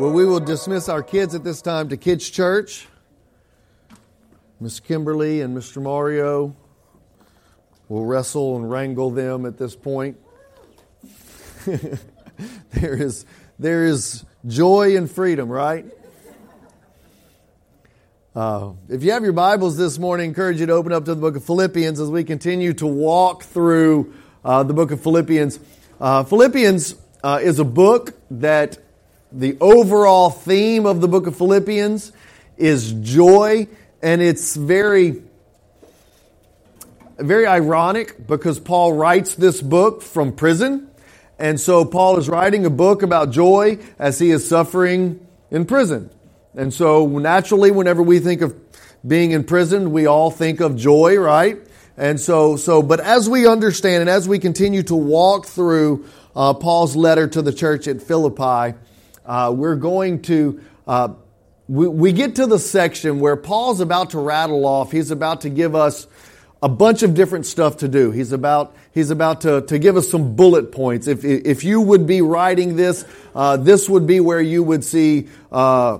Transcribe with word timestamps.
Well, 0.00 0.12
we 0.12 0.24
will 0.24 0.40
dismiss 0.40 0.88
our 0.88 1.02
kids 1.02 1.34
at 1.34 1.44
this 1.44 1.60
time 1.60 1.90
to 1.90 1.98
Kids 1.98 2.30
Church. 2.30 2.88
Miss 4.58 4.80
Kimberly 4.80 5.42
and 5.42 5.54
Mr. 5.54 5.82
Mario 5.82 6.56
will 7.90 8.06
wrestle 8.06 8.56
and 8.56 8.70
wrangle 8.70 9.10
them 9.10 9.44
at 9.44 9.58
this 9.58 9.76
point. 9.76 10.16
there 11.66 12.94
is 12.94 13.26
there 13.58 13.84
is 13.84 14.24
joy 14.46 14.96
and 14.96 15.10
freedom, 15.10 15.50
right? 15.50 15.84
Uh, 18.34 18.72
if 18.88 19.04
you 19.04 19.12
have 19.12 19.22
your 19.22 19.34
Bibles 19.34 19.76
this 19.76 19.98
morning, 19.98 20.24
I 20.24 20.28
encourage 20.28 20.60
you 20.60 20.66
to 20.66 20.72
open 20.72 20.92
up 20.92 21.04
to 21.04 21.14
the 21.14 21.20
book 21.20 21.36
of 21.36 21.44
Philippians 21.44 22.00
as 22.00 22.08
we 22.08 22.24
continue 22.24 22.72
to 22.72 22.86
walk 22.86 23.42
through 23.42 24.14
uh, 24.46 24.62
the 24.62 24.72
book 24.72 24.92
of 24.92 25.02
Philippians. 25.02 25.60
Uh, 26.00 26.24
Philippians 26.24 26.94
uh, 27.22 27.40
is 27.42 27.58
a 27.58 27.64
book 27.66 28.18
that 28.30 28.78
the 29.32 29.56
overall 29.60 30.30
theme 30.30 30.86
of 30.86 31.00
the 31.00 31.08
book 31.08 31.26
of 31.26 31.36
Philippians 31.36 32.12
is 32.56 32.92
joy, 32.92 33.68
and 34.02 34.20
it's 34.20 34.56
very 34.56 35.22
very 37.18 37.46
ironic 37.46 38.26
because 38.26 38.58
Paul 38.58 38.94
writes 38.94 39.34
this 39.34 39.60
book 39.60 40.02
from 40.02 40.32
prison. 40.32 40.90
And 41.38 41.60
so 41.60 41.84
Paul 41.84 42.18
is 42.18 42.28
writing 42.28 42.66
a 42.66 42.70
book 42.70 43.02
about 43.02 43.30
joy 43.30 43.78
as 43.98 44.18
he 44.18 44.30
is 44.30 44.48
suffering 44.48 45.26
in 45.50 45.64
prison. 45.66 46.10
And 46.54 46.72
so 46.72 47.06
naturally, 47.06 47.70
whenever 47.70 48.02
we 48.02 48.18
think 48.18 48.40
of 48.40 48.54
being 49.06 49.30
in 49.30 49.44
prison, 49.44 49.92
we 49.92 50.06
all 50.06 50.30
think 50.30 50.60
of 50.60 50.76
joy, 50.76 51.16
right? 51.16 51.58
And 51.96 52.18
so, 52.18 52.56
so, 52.56 52.82
but 52.82 53.00
as 53.00 53.28
we 53.28 53.46
understand 53.46 54.00
and 54.02 54.10
as 54.10 54.28
we 54.28 54.38
continue 54.38 54.82
to 54.84 54.94
walk 54.94 55.46
through 55.46 56.06
uh, 56.34 56.54
Paul's 56.54 56.96
letter 56.96 57.28
to 57.28 57.42
the 57.42 57.52
church 57.52 57.88
at 57.88 58.02
Philippi, 58.02 58.76
uh, 59.24 59.52
we're 59.54 59.76
going 59.76 60.22
to, 60.22 60.60
uh, 60.86 61.08
we, 61.68 61.88
we 61.88 62.12
get 62.12 62.36
to 62.36 62.46
the 62.46 62.58
section 62.58 63.20
where 63.20 63.36
Paul's 63.36 63.80
about 63.80 64.10
to 64.10 64.18
rattle 64.18 64.66
off. 64.66 64.90
He's 64.90 65.10
about 65.10 65.42
to 65.42 65.50
give 65.50 65.74
us 65.74 66.06
a 66.62 66.68
bunch 66.68 67.02
of 67.02 67.14
different 67.14 67.46
stuff 67.46 67.78
to 67.78 67.88
do. 67.88 68.10
He's 68.10 68.32
about, 68.32 68.76
he's 68.92 69.10
about 69.10 69.42
to, 69.42 69.62
to 69.62 69.78
give 69.78 69.96
us 69.96 70.10
some 70.10 70.36
bullet 70.36 70.72
points. 70.72 71.06
If, 71.06 71.24
if 71.24 71.64
you 71.64 71.80
would 71.80 72.06
be 72.06 72.20
writing 72.22 72.76
this, 72.76 73.04
uh, 73.34 73.56
this 73.56 73.88
would 73.88 74.06
be 74.06 74.20
where 74.20 74.40
you 74.40 74.62
would 74.62 74.84
see, 74.84 75.28
uh, 75.50 75.98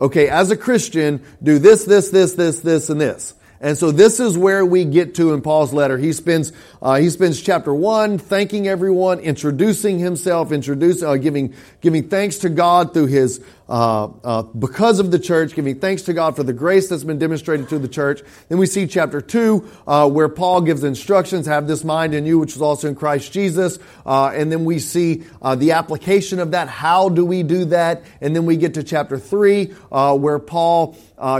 okay, 0.00 0.28
as 0.28 0.50
a 0.50 0.56
Christian, 0.56 1.22
do 1.42 1.58
this, 1.58 1.84
this, 1.84 2.10
this, 2.10 2.34
this, 2.34 2.60
this, 2.60 2.90
and 2.90 3.00
this. 3.00 3.34
And 3.62 3.78
so 3.78 3.92
this 3.92 4.18
is 4.18 4.36
where 4.36 4.66
we 4.66 4.84
get 4.84 5.14
to 5.14 5.32
in 5.34 5.40
Paul's 5.40 5.72
letter. 5.72 5.96
He 5.96 6.12
spends 6.12 6.52
uh, 6.82 6.96
he 6.96 7.08
spends 7.10 7.40
chapter 7.40 7.72
one 7.72 8.18
thanking 8.18 8.66
everyone, 8.66 9.20
introducing 9.20 10.00
himself, 10.00 10.50
introducing, 10.50 11.06
uh, 11.06 11.14
giving 11.14 11.54
giving 11.80 12.08
thanks 12.08 12.38
to 12.38 12.48
God 12.48 12.92
through 12.92 13.06
his 13.06 13.40
uh, 13.72 14.04
uh, 14.22 14.42
because 14.42 15.00
of 15.00 15.10
the 15.10 15.18
church, 15.18 15.54
giving 15.54 15.80
thanks 15.80 16.02
to 16.02 16.12
God 16.12 16.36
for 16.36 16.42
the 16.42 16.52
grace 16.52 16.90
that's 16.90 17.04
been 17.04 17.18
demonstrated 17.18 17.70
to 17.70 17.78
the 17.78 17.88
church. 17.88 18.20
Then 18.50 18.58
we 18.58 18.66
see 18.66 18.86
chapter 18.86 19.22
two, 19.22 19.66
uh, 19.86 20.10
where 20.10 20.28
Paul 20.28 20.60
gives 20.60 20.84
instructions, 20.84 21.46
have 21.46 21.66
this 21.66 21.82
mind 21.82 22.14
in 22.14 22.26
you, 22.26 22.38
which 22.38 22.54
is 22.54 22.60
also 22.60 22.88
in 22.88 22.94
Christ 22.94 23.32
Jesus. 23.32 23.78
Uh, 24.04 24.30
and 24.34 24.52
then 24.52 24.66
we 24.66 24.78
see 24.78 25.22
uh, 25.40 25.54
the 25.54 25.72
application 25.72 26.38
of 26.38 26.50
that. 26.50 26.68
How 26.68 27.08
do 27.08 27.24
we 27.24 27.42
do 27.42 27.64
that? 27.66 28.02
And 28.20 28.36
then 28.36 28.44
we 28.44 28.58
get 28.58 28.74
to 28.74 28.82
chapter 28.82 29.18
three, 29.18 29.72
uh, 29.90 30.18
where 30.18 30.38
Paul 30.38 30.94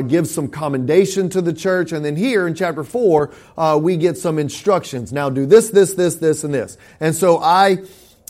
gives 0.07 0.31
some 0.31 0.49
commendation 0.49 1.29
to 1.31 1.43
the 1.43 1.53
church. 1.53 1.93
And 1.93 2.03
then 2.03 2.17
here 2.17 2.47
in 2.47 2.55
chapter 2.55 2.85
four, 2.85 3.31
we 3.79 3.99
get 3.99 4.17
some 4.17 4.39
instructions. 4.39 5.13
Now 5.13 5.29
do 5.29 5.45
this, 5.45 5.69
this, 5.69 5.95
this, 5.95 6.15
this, 6.15 6.45
and 6.45 6.55
this. 6.55 6.79
And 6.99 7.15
so 7.15 7.39
I, 7.39 7.79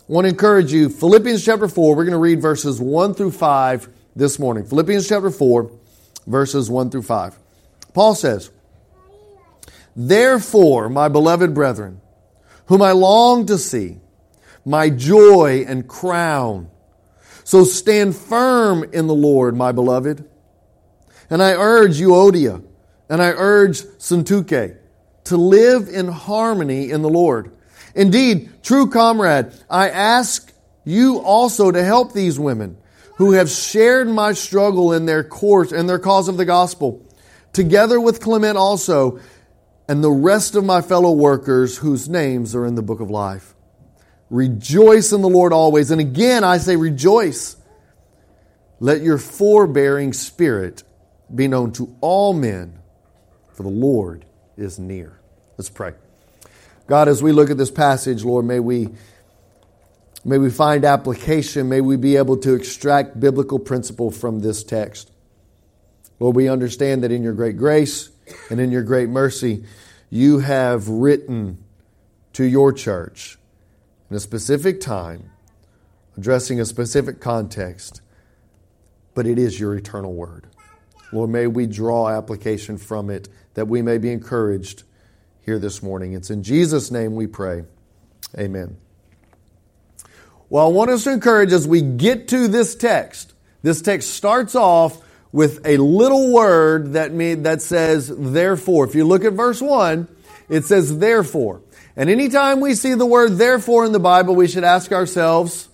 want 0.08 0.24
to 0.24 0.28
encourage 0.30 0.72
you, 0.72 0.88
Philippians 0.88 1.44
chapter 1.44 1.68
4, 1.68 1.94
we're 1.94 2.04
going 2.04 2.12
to 2.12 2.18
read 2.18 2.40
verses 2.40 2.80
1 2.80 3.14
through 3.14 3.30
5 3.30 3.88
this 4.16 4.38
morning. 4.38 4.64
Philippians 4.64 5.08
chapter 5.08 5.30
4, 5.30 5.70
verses 6.26 6.68
1 6.68 6.90
through 6.90 7.02
5. 7.02 7.38
Paul 7.94 8.14
says, 8.14 8.50
Therefore, 9.94 10.88
my 10.88 11.08
beloved 11.08 11.54
brethren, 11.54 12.00
whom 12.66 12.82
I 12.82 12.92
long 12.92 13.46
to 13.46 13.58
see, 13.58 14.00
my 14.64 14.90
joy 14.90 15.64
and 15.66 15.86
crown. 15.86 16.70
So 17.44 17.64
stand 17.64 18.16
firm 18.16 18.84
in 18.92 19.06
the 19.06 19.14
Lord, 19.14 19.56
my 19.56 19.72
beloved. 19.72 20.28
And 21.28 21.42
I 21.42 21.52
urge 21.52 22.00
Euodia, 22.00 22.62
and 23.08 23.22
I 23.22 23.30
urge 23.30 23.82
Syntyche 23.82 24.76
to 25.24 25.36
live 25.36 25.88
in 25.88 26.08
harmony 26.08 26.90
in 26.90 27.02
the 27.02 27.08
Lord. 27.08 27.52
Indeed, 27.94 28.50
true 28.62 28.88
comrade, 28.88 29.52
I 29.68 29.90
ask 29.90 30.52
you 30.84 31.18
also 31.18 31.70
to 31.70 31.82
help 31.82 32.12
these 32.12 32.38
women 32.38 32.76
who 33.16 33.32
have 33.32 33.50
shared 33.50 34.08
my 34.08 34.32
struggle 34.32 34.92
in 34.92 35.06
their 35.06 35.22
course 35.22 35.72
and 35.72 35.88
their 35.88 35.98
cause 35.98 36.28
of 36.28 36.36
the 36.36 36.44
gospel, 36.44 37.06
together 37.52 38.00
with 38.00 38.20
Clement 38.20 38.56
also, 38.56 39.20
and 39.88 40.02
the 40.02 40.10
rest 40.10 40.54
of 40.54 40.64
my 40.64 40.80
fellow 40.80 41.12
workers 41.12 41.78
whose 41.78 42.08
names 42.08 42.54
are 42.54 42.66
in 42.66 42.74
the 42.74 42.82
book 42.82 43.00
of 43.00 43.10
life. 43.10 43.54
Rejoice 44.30 45.12
in 45.12 45.20
the 45.20 45.28
Lord 45.28 45.52
always. 45.52 45.90
And 45.90 46.00
again, 46.00 46.42
I 46.42 46.56
say 46.56 46.76
rejoice. 46.76 47.56
Let 48.80 49.02
your 49.02 49.18
forbearing 49.18 50.14
spirit 50.14 50.82
be 51.32 51.46
known 51.48 51.72
to 51.72 51.94
all 52.00 52.32
men, 52.32 52.78
for 53.52 53.62
the 53.62 53.68
Lord 53.68 54.24
is 54.56 54.78
near. 54.78 55.20
Let's 55.58 55.70
pray. 55.70 55.92
God, 56.86 57.08
as 57.08 57.22
we 57.22 57.32
look 57.32 57.50
at 57.50 57.58
this 57.58 57.70
passage, 57.70 58.24
Lord, 58.24 58.44
may 58.44 58.60
we, 58.60 58.88
may 60.24 60.38
we 60.38 60.50
find 60.50 60.84
application. 60.84 61.68
May 61.68 61.80
we 61.80 61.96
be 61.96 62.16
able 62.16 62.36
to 62.38 62.54
extract 62.54 63.18
biblical 63.20 63.58
principle 63.58 64.10
from 64.10 64.40
this 64.40 64.64
text. 64.64 65.10
Lord, 66.18 66.36
we 66.36 66.48
understand 66.48 67.02
that 67.02 67.12
in 67.12 67.22
your 67.22 67.32
great 67.32 67.56
grace 67.56 68.10
and 68.50 68.60
in 68.60 68.70
your 68.70 68.82
great 68.82 69.08
mercy, 69.08 69.64
you 70.10 70.40
have 70.40 70.88
written 70.88 71.64
to 72.34 72.44
your 72.44 72.72
church 72.72 73.38
in 74.10 74.16
a 74.16 74.20
specific 74.20 74.80
time, 74.80 75.30
addressing 76.16 76.60
a 76.60 76.64
specific 76.64 77.20
context, 77.20 78.02
but 79.14 79.26
it 79.26 79.38
is 79.38 79.58
your 79.58 79.74
eternal 79.74 80.12
word. 80.12 80.46
Lord, 81.12 81.30
may 81.30 81.46
we 81.46 81.66
draw 81.66 82.08
application 82.08 82.78
from 82.78 83.10
it 83.10 83.28
that 83.54 83.68
we 83.68 83.82
may 83.82 83.98
be 83.98 84.10
encouraged 84.10 84.84
here 85.44 85.58
this 85.58 85.82
morning. 85.82 86.12
It's 86.12 86.30
in 86.30 86.42
Jesus' 86.42 86.90
name 86.90 87.14
we 87.14 87.26
pray. 87.26 87.64
Amen. 88.38 88.76
Well, 90.48 90.66
I 90.66 90.68
want 90.70 90.90
us 90.90 91.04
to 91.04 91.12
encourage 91.12 91.52
as 91.52 91.66
we 91.66 91.82
get 91.82 92.28
to 92.28 92.48
this 92.48 92.74
text. 92.74 93.34
This 93.62 93.82
text 93.82 94.10
starts 94.10 94.54
off 94.54 95.00
with 95.32 95.66
a 95.66 95.78
little 95.78 96.32
word 96.32 96.92
that 96.92 97.12
mean, 97.12 97.42
that 97.44 97.62
says 97.62 98.12
therefore. 98.14 98.86
If 98.86 98.94
you 98.94 99.04
look 99.04 99.24
at 99.24 99.32
verse 99.32 99.60
1, 99.60 100.08
it 100.48 100.64
says 100.64 100.98
therefore. 100.98 101.62
And 101.96 102.08
anytime 102.08 102.60
we 102.60 102.74
see 102.74 102.94
the 102.94 103.06
word 103.06 103.38
therefore 103.38 103.84
in 103.84 103.92
the 103.92 104.00
Bible, 104.00 104.34
we 104.34 104.46
should 104.46 104.64
ask 104.64 104.92
ourselves, 104.92 105.68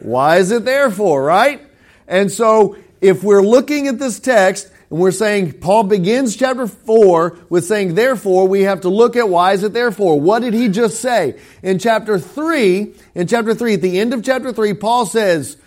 why 0.00 0.38
is 0.38 0.50
it 0.50 0.64
therefore, 0.64 1.22
right? 1.22 1.60
And 2.06 2.30
so 2.30 2.76
if 3.00 3.22
we're 3.22 3.42
looking 3.42 3.88
at 3.88 3.98
this 3.98 4.18
text 4.20 4.70
and 4.90 4.98
we're 4.98 5.10
saying, 5.10 5.60
Paul 5.60 5.84
begins 5.84 6.34
chapter 6.34 6.66
4 6.66 7.38
with 7.50 7.64
saying, 7.64 7.94
therefore, 7.94 8.48
we 8.48 8.62
have 8.62 8.82
to 8.82 8.88
look 8.88 9.16
at 9.16 9.28
why 9.28 9.52
is 9.52 9.62
it 9.62 9.74
therefore? 9.74 10.18
What 10.18 10.40
did 10.40 10.54
he 10.54 10.68
just 10.68 11.00
say? 11.00 11.38
In 11.62 11.78
chapter 11.78 12.18
3, 12.18 12.94
in 13.14 13.26
chapter 13.26 13.54
3, 13.54 13.74
at 13.74 13.82
the 13.82 14.00
end 14.00 14.14
of 14.14 14.24
chapter 14.24 14.52
3, 14.52 14.74
Paul 14.74 15.04
says, 15.04 15.58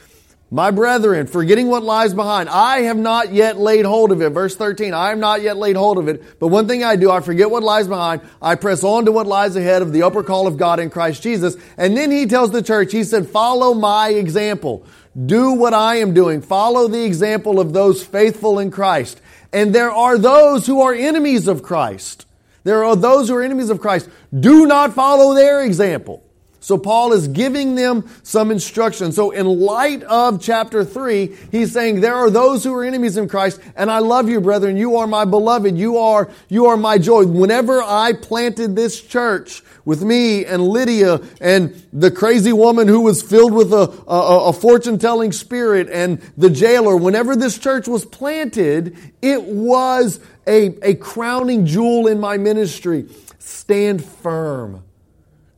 my 0.54 0.70
brethren, 0.70 1.28
forgetting 1.28 1.70
what 1.70 1.82
lies 1.82 2.14
behind, 2.14 2.50
I 2.50 2.82
have 2.82 2.98
not 2.98 3.32
yet 3.32 3.58
laid 3.58 3.86
hold 3.86 4.12
of 4.12 4.22
it. 4.22 4.32
Verse 4.32 4.54
13, 4.54 4.94
I 4.94 5.08
have 5.08 5.18
not 5.18 5.42
yet 5.42 5.56
laid 5.56 5.78
hold 5.78 5.98
of 5.98 6.10
it. 6.10 6.40
But 6.40 6.50
one 6.50 6.68
thing 6.68 6.84
I 6.84 6.98
do, 6.98 7.10
I 7.10 7.22
forget 7.22 7.50
what 7.50 7.64
lies 7.64 7.88
behind. 7.88 8.22
I 8.42 8.56
press 8.56 8.84
on 8.84 9.06
to 9.06 9.14
what 9.14 9.28
lies 9.28 9.56
ahead 9.56 9.82
of 9.82 9.94
the 9.94 10.04
upper 10.04 10.24
call 10.24 10.48
of 10.48 10.58
God 10.58 10.82
in 10.82 10.90
Christ 10.90 11.24
Jesus. 11.24 11.56
And 11.78 11.96
then 11.96 12.12
he 12.12 12.26
tells 12.26 12.52
the 12.52 12.62
church, 12.62 12.92
he 12.92 13.06
said, 13.06 13.30
follow 13.30 13.74
my 13.74 14.10
example. 14.10 14.86
Do 15.26 15.54
what 15.54 15.74
I 15.74 15.98
am 15.98 16.14
doing. 16.14 16.42
Follow 16.42 16.90
the 16.90 17.06
example 17.06 17.62
of 17.62 17.72
those 17.72 18.04
faithful 18.04 18.60
in 18.60 18.72
Christ. 18.72 19.21
And 19.54 19.76
there 19.76 19.92
are 19.92 20.18
those 20.18 20.66
who 20.66 20.82
are 20.82 20.94
enemies 20.94 21.48
of 21.48 21.64
Christ. 21.64 22.26
There 22.64 22.84
are 22.86 22.96
those 22.96 23.28
who 23.28 23.36
are 23.36 23.44
enemies 23.44 23.70
of 23.70 23.82
Christ. 23.82 24.10
Do 24.38 24.66
not 24.66 24.94
follow 24.94 25.34
their 25.34 25.64
example. 25.64 26.24
So 26.64 26.78
Paul 26.78 27.12
is 27.12 27.28
giving 27.28 27.74
them 27.74 28.08
some 28.22 28.52
instruction. 28.52 29.12
So 29.12 29.32
in 29.32 29.48
light 29.48 30.04
of 30.04 30.40
chapter 30.40 30.86
3, 30.86 31.36
he's 31.52 31.72
saying 31.72 32.02
there 32.02 32.14
are 32.14 32.30
those 32.30 32.64
who 32.64 32.72
are 32.76 32.84
enemies 32.84 33.18
in 33.18 33.28
Christ 33.28 33.60
and 33.76 33.90
I 33.90 33.98
love 33.98 34.30
you 34.30 34.40
brethren. 34.40 34.78
You 34.78 34.98
are 34.98 35.08
my 35.08 35.26
beloved. 35.26 35.76
You 35.76 35.98
are, 35.98 36.30
you 36.50 36.68
are 36.68 36.78
my 36.78 37.00
joy. 37.00 37.26
Whenever 37.26 37.82
I 37.82 38.14
planted 38.14 38.76
this 38.76 39.02
church 39.02 39.64
with 39.86 40.04
me 40.04 40.46
and 40.46 40.62
Lydia 40.62 41.22
and 41.42 41.74
the 41.92 42.12
crazy 42.12 42.54
woman 42.54 42.88
who 42.88 43.02
was 43.02 43.24
filled 43.24 43.54
with 43.54 43.74
a, 43.74 43.92
a, 44.08 44.50
a 44.50 44.54
fortune 44.54 45.00
telling 45.00 45.32
spirit 45.32 45.90
and 45.90 46.22
the 46.38 46.52
jailer, 46.52 46.96
whenever 46.96 47.36
this 47.36 47.58
church 47.58 47.88
was 47.88 48.06
planted, 48.06 48.96
it 49.24 49.42
was 49.42 50.20
a, 50.46 50.78
a 50.88 50.94
crowning 50.94 51.66
jewel 51.66 52.06
in 52.06 52.20
my 52.20 52.38
ministry. 52.38 53.10
Stand 53.40 54.06
firm 54.06 54.84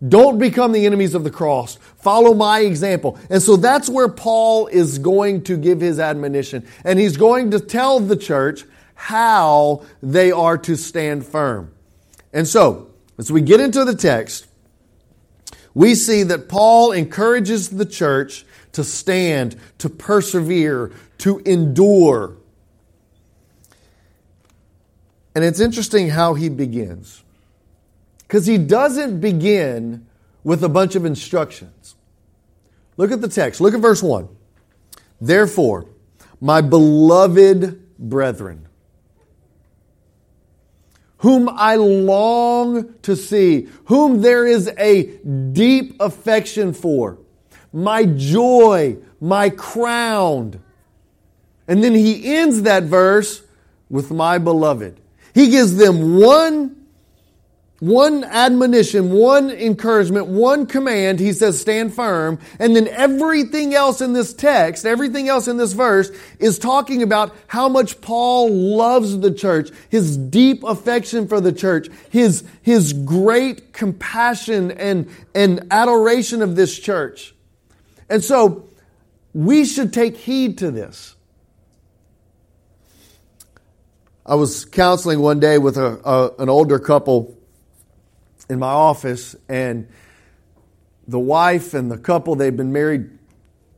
Don't 0.08 0.38
become 0.38 0.74
the 0.74 0.86
enemies 0.86 1.14
of 1.14 1.24
the 1.24 1.32
cross. 1.32 1.76
Follow 1.98 2.34
my 2.34 2.60
example. 2.60 3.18
And 3.30 3.42
so 3.42 3.56
that's 3.56 3.90
where 3.90 4.10
Paul 4.10 4.68
is 4.68 5.00
going 5.00 5.44
to 5.44 5.56
give 5.56 5.80
his 5.80 6.00
admonition. 6.00 6.66
And 6.84 7.00
he's 7.00 7.16
going 7.16 7.52
to 7.52 7.60
tell 7.60 8.00
the 8.00 8.18
church 8.18 8.66
how 8.96 9.86
they 10.02 10.32
are 10.32 10.58
to 10.58 10.76
stand 10.76 11.26
firm. 11.26 11.74
And 12.34 12.48
so, 12.48 12.90
as 13.18 13.32
we 13.32 13.42
get 13.42 13.60
into 13.60 13.86
the 13.86 13.96
text, 13.96 14.48
we 15.74 15.96
see 15.96 16.24
that 16.24 16.50
Paul 16.50 16.92
encourages 16.92 17.70
the 17.70 17.86
church 17.86 18.46
to 18.74 18.84
stand, 18.84 19.56
to 19.78 19.90
persevere, 19.90 20.92
to 21.20 21.40
endure. 21.40 22.36
And 25.36 25.44
it's 25.44 25.60
interesting 25.60 26.10
how 26.10 26.34
he 26.34 26.50
begins. 26.50 27.23
Because 28.34 28.48
he 28.48 28.58
doesn't 28.58 29.20
begin 29.20 30.08
with 30.44 30.64
a 30.64 30.68
bunch 30.68 30.96
of 30.96 31.06
instructions. 31.06 31.94
Look 32.98 33.12
at 33.12 33.22
the 33.22 33.28
text. 33.28 33.62
Look 33.62 33.76
at 33.76 33.80
verse 33.80 34.02
1. 34.02 34.28
Therefore, 35.22 35.86
my 36.42 36.62
beloved 36.62 38.00
brethren, 38.00 38.68
whom 41.18 41.48
I 41.48 41.76
long 41.76 42.96
to 43.04 43.16
see, 43.16 43.68
whom 43.86 44.24
there 44.24 44.48
is 44.48 44.68
a 44.80 45.16
deep 45.52 45.98
affection 46.00 46.74
for, 46.74 47.20
my 47.72 48.06
joy, 48.06 48.98
my 49.22 49.52
crown. 49.52 50.60
And 51.68 51.84
then 51.84 51.94
he 51.94 52.36
ends 52.36 52.64
that 52.64 52.82
verse 52.82 53.44
with 53.92 54.10
my 54.10 54.40
beloved. 54.40 55.00
He 55.36 55.52
gives 55.52 55.76
them 55.76 56.20
one 56.20 56.83
one 57.84 58.24
admonition, 58.24 59.12
one 59.12 59.52
encouragement, 59.52 60.28
one 60.28 60.66
command. 60.66 61.20
He 61.20 61.34
says, 61.34 61.60
stand 61.60 61.94
firm. 61.94 62.40
And 62.58 62.78
then 62.78 62.88
everything 62.88 63.74
else 63.74 64.00
in 64.00 64.14
this 64.14 64.34
text, 64.34 64.86
everything 64.86 65.28
else 65.28 65.50
in 65.50 65.58
this 65.58 65.74
verse 65.74 66.10
is 66.40 66.58
talking 66.58 67.04
about 67.04 67.36
how 67.48 67.68
much 67.68 68.00
Paul 68.00 68.50
loves 68.50 69.20
the 69.20 69.34
church, 69.34 69.70
his 69.90 70.16
deep 70.16 70.64
affection 70.64 71.28
for 71.28 71.42
the 71.42 71.52
church, 71.52 71.90
his, 72.10 72.46
his 72.62 72.94
great 72.94 73.74
compassion 73.74 74.72
and, 74.72 75.10
and 75.36 75.68
adoration 75.70 76.42
of 76.42 76.56
this 76.56 76.80
church. 76.80 77.36
And 78.10 78.24
so 78.24 78.70
we 79.34 79.66
should 79.66 79.92
take 79.92 80.16
heed 80.16 80.60
to 80.60 80.72
this. 80.72 81.18
I 84.26 84.36
was 84.36 84.64
counseling 84.64 85.20
one 85.20 85.42
day 85.42 85.58
with 85.58 85.78
a, 85.78 86.00
a 86.08 86.42
an 86.42 86.48
older 86.48 86.80
couple 86.80 87.38
in 88.54 88.60
my 88.60 88.68
office, 88.68 89.36
and 89.50 89.88
the 91.08 91.20
wife 91.20 91.74
and 91.74 91.92
the 91.92 91.98
couple, 91.98 92.36
they'd 92.36 92.56
been 92.56 92.72
married 92.72 93.10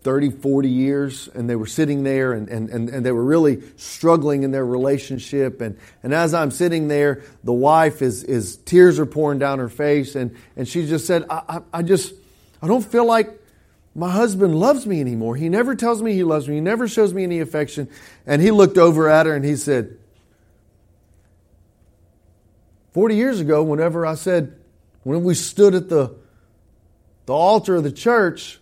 30, 0.06 0.30
40 0.30 0.70
years, 0.70 1.28
and 1.30 1.50
they 1.50 1.56
were 1.56 1.66
sitting 1.66 2.04
there 2.04 2.34
and, 2.34 2.48
and, 2.48 2.70
and, 2.70 2.90
and, 2.90 3.04
they 3.04 3.12
were 3.12 3.24
really 3.24 3.64
struggling 3.76 4.44
in 4.44 4.52
their 4.52 4.64
relationship. 4.64 5.62
And, 5.62 5.80
and 6.04 6.14
as 6.14 6.36
I'm 6.36 6.52
sitting 6.52 6.88
there, 6.88 7.24
the 7.44 7.54
wife 7.54 8.04
is, 8.04 8.24
is 8.24 8.58
tears 8.58 9.00
are 9.00 9.08
pouring 9.08 9.40
down 9.40 9.58
her 9.58 9.70
face, 9.70 10.14
and, 10.14 10.36
and 10.56 10.68
she 10.68 10.86
just 10.86 11.08
said, 11.08 11.26
I, 11.28 11.42
I, 11.50 11.60
I 11.80 11.82
just, 11.82 12.14
I 12.62 12.68
don't 12.68 12.86
feel 12.86 13.06
like 13.06 13.32
my 13.96 14.12
husband 14.12 14.60
loves 14.60 14.86
me 14.86 15.02
anymore. 15.02 15.38
He 15.38 15.50
never 15.50 15.74
tells 15.74 16.04
me 16.04 16.14
he 16.14 16.24
loves 16.24 16.48
me. 16.48 16.56
He 16.56 16.62
never 16.62 16.88
shows 16.88 17.12
me 17.12 17.24
any 17.24 17.40
affection. 17.40 17.90
And 18.28 18.44
he 18.44 18.52
looked 18.52 18.78
over 18.78 19.10
at 19.10 19.26
her 19.26 19.34
and 19.34 19.44
he 19.44 19.56
said, 19.56 19.98
40 22.94 23.16
years 23.16 23.40
ago, 23.40 23.64
whenever 23.64 24.06
I 24.06 24.16
said, 24.16 24.56
when 25.06 25.24
we 25.24 25.36
stood 25.36 25.76
at 25.76 25.88
the, 25.88 26.16
the 27.28 27.34
altar 27.34 27.76
of 27.76 27.84
the 27.84 27.92
church 27.92 28.60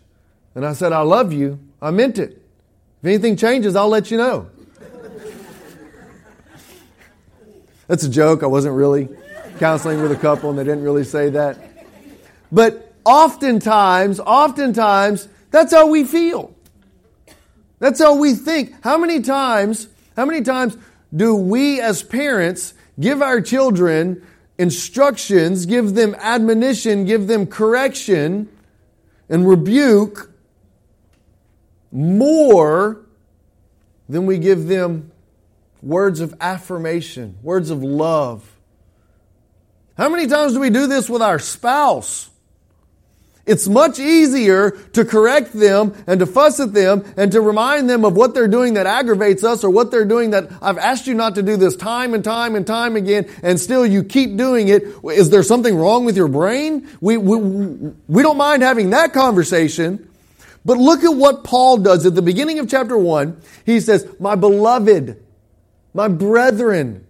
and 0.56 0.66
I 0.66 0.74
said, 0.74 0.92
I 0.92 1.00
love 1.00 1.31
you, 1.31 1.57
I 1.81 1.90
meant 1.92 2.19
it. 2.19 2.31
If 3.01 3.06
anything 3.06 3.38
changes, 3.38 3.78
I'll 3.78 3.88
let 3.88 4.12
you 4.12 4.18
know. 4.18 4.50
That's 7.88 8.04
a 8.04 8.10
joke. 8.10 8.44
I 8.44 8.48
wasn't 8.48 8.75
really 8.75 9.07
counseling 9.57 10.01
with 10.01 10.12
a 10.12 10.18
couple 10.18 10.50
and 10.50 10.60
they 10.60 10.66
didn't 10.66 10.84
really 10.84 11.06
say 11.06 11.30
that. 11.30 11.57
But 12.51 12.94
oftentimes, 13.06 14.19
oftentimes, 14.19 15.30
that's 15.50 15.72
how 15.72 15.88
we 15.88 16.04
feel. 16.04 16.54
That's 17.80 18.01
how 18.01 18.16
we 18.16 18.34
think. 18.34 18.74
How 18.84 18.98
many 18.98 19.22
times, 19.22 19.88
how 20.18 20.25
many 20.25 20.42
times 20.42 20.78
do 21.16 21.36
we 21.36 21.80
as 21.80 22.04
parents 22.04 22.74
give 23.00 23.22
our 23.22 23.40
children 23.40 24.25
instructions, 24.57 25.65
give 25.65 25.95
them 25.95 26.15
admonition, 26.15 27.05
give 27.05 27.27
them 27.27 27.47
correction 27.47 28.50
and 29.29 29.47
rebuke 29.47 30.29
more 31.91 33.01
than 34.09 34.25
we 34.25 34.38
give 34.38 34.67
them 34.67 35.11
words 35.81 36.19
of 36.19 36.33
affirmation, 36.39 37.38
words 37.41 37.69
of 37.69 37.83
love. 37.83 38.50
How 39.97 40.09
many 40.09 40.27
times 40.27 40.53
do 40.53 40.59
we 40.59 40.69
do 40.69 40.88
this 40.88 41.09
with 41.09 41.21
our 41.21 41.39
spouse? 41.39 42.29
It's 43.45 43.68
much 43.68 44.00
easier 44.00 44.72
to 44.94 45.04
correct 45.04 45.51
them 45.51 45.94
and 46.07 46.22
to 46.22 46.25
fuss 46.25 46.62
at 46.62 46.74
them 46.74 47.04
and 47.18 47.30
to 47.34 47.42
remind 47.42 47.90
them 47.90 48.06
of 48.06 48.16
what 48.16 48.34
they're 48.34 48.48
doing 48.48 48.75
that 48.75 48.88
aggravates 48.88 49.44
us 49.44 49.66
or 49.66 49.69
what 49.69 49.92
they're 49.92 50.06
doing 50.06 50.30
that 50.30 50.50
I've 50.62 50.78
asked 50.78 51.07
you 51.07 51.13
not 51.13 51.36
to 51.36 51.44
do 51.44 51.57
this 51.57 51.75
time 51.75 52.13
and 52.13 52.24
time 52.24 52.56
and 52.56 52.66
time 52.66 52.95
again 52.95 53.30
and 53.44 53.60
still 53.60 53.86
you 53.86 54.06
keep 54.06 54.38
doing 54.38 54.69
it. 54.69 54.84
Is 55.04 55.30
there 55.30 55.44
something 55.44 55.75
wrong 55.75 56.06
with 56.06 56.16
your 56.16 56.30
brain? 56.30 56.88
We, 57.01 57.18
we, 57.18 57.36
we 58.07 58.24
don't 58.24 58.38
mind 58.38 58.63
having 58.63 58.92
that 58.92 59.12
conversation. 59.12 60.10
But 60.63 60.78
look 60.78 61.04
at 61.04 61.13
what 61.13 61.44
Paul 61.44 61.80
does 61.80 62.06
at 62.06 62.16
the 62.16 62.22
beginning 62.22 62.60
of 62.60 62.69
chapter 62.69 62.98
one. 62.98 63.42
He 63.66 63.81
says, 63.81 64.07
my 64.22 64.36
beloved, 64.36 65.22
my 65.94 66.07
brethren, 66.07 67.06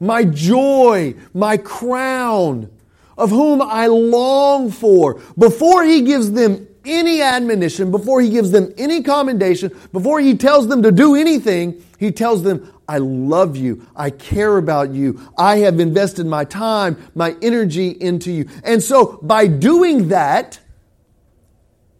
my 0.00 0.24
joy, 0.24 1.14
my 1.32 1.58
crown 1.58 2.73
of 3.16 3.30
whom 3.30 3.62
I 3.62 3.86
long 3.86 4.70
for. 4.70 5.20
Before 5.38 5.84
he 5.84 6.02
gives 6.02 6.32
them 6.32 6.68
any 6.84 7.22
admonition, 7.22 7.90
before 7.90 8.20
he 8.20 8.28
gives 8.30 8.50
them 8.50 8.72
any 8.76 9.02
commendation, 9.02 9.72
before 9.92 10.20
he 10.20 10.36
tells 10.36 10.68
them 10.68 10.82
to 10.82 10.92
do 10.92 11.14
anything, 11.14 11.82
he 11.98 12.12
tells 12.12 12.42
them, 12.42 12.70
I 12.88 12.98
love 12.98 13.56
you. 13.56 13.86
I 13.96 14.10
care 14.10 14.58
about 14.58 14.90
you. 14.90 15.20
I 15.38 15.58
have 15.58 15.80
invested 15.80 16.26
my 16.26 16.44
time, 16.44 16.98
my 17.14 17.34
energy 17.40 17.88
into 17.88 18.30
you. 18.30 18.48
And 18.62 18.82
so 18.82 19.18
by 19.22 19.46
doing 19.46 20.08
that, 20.08 20.60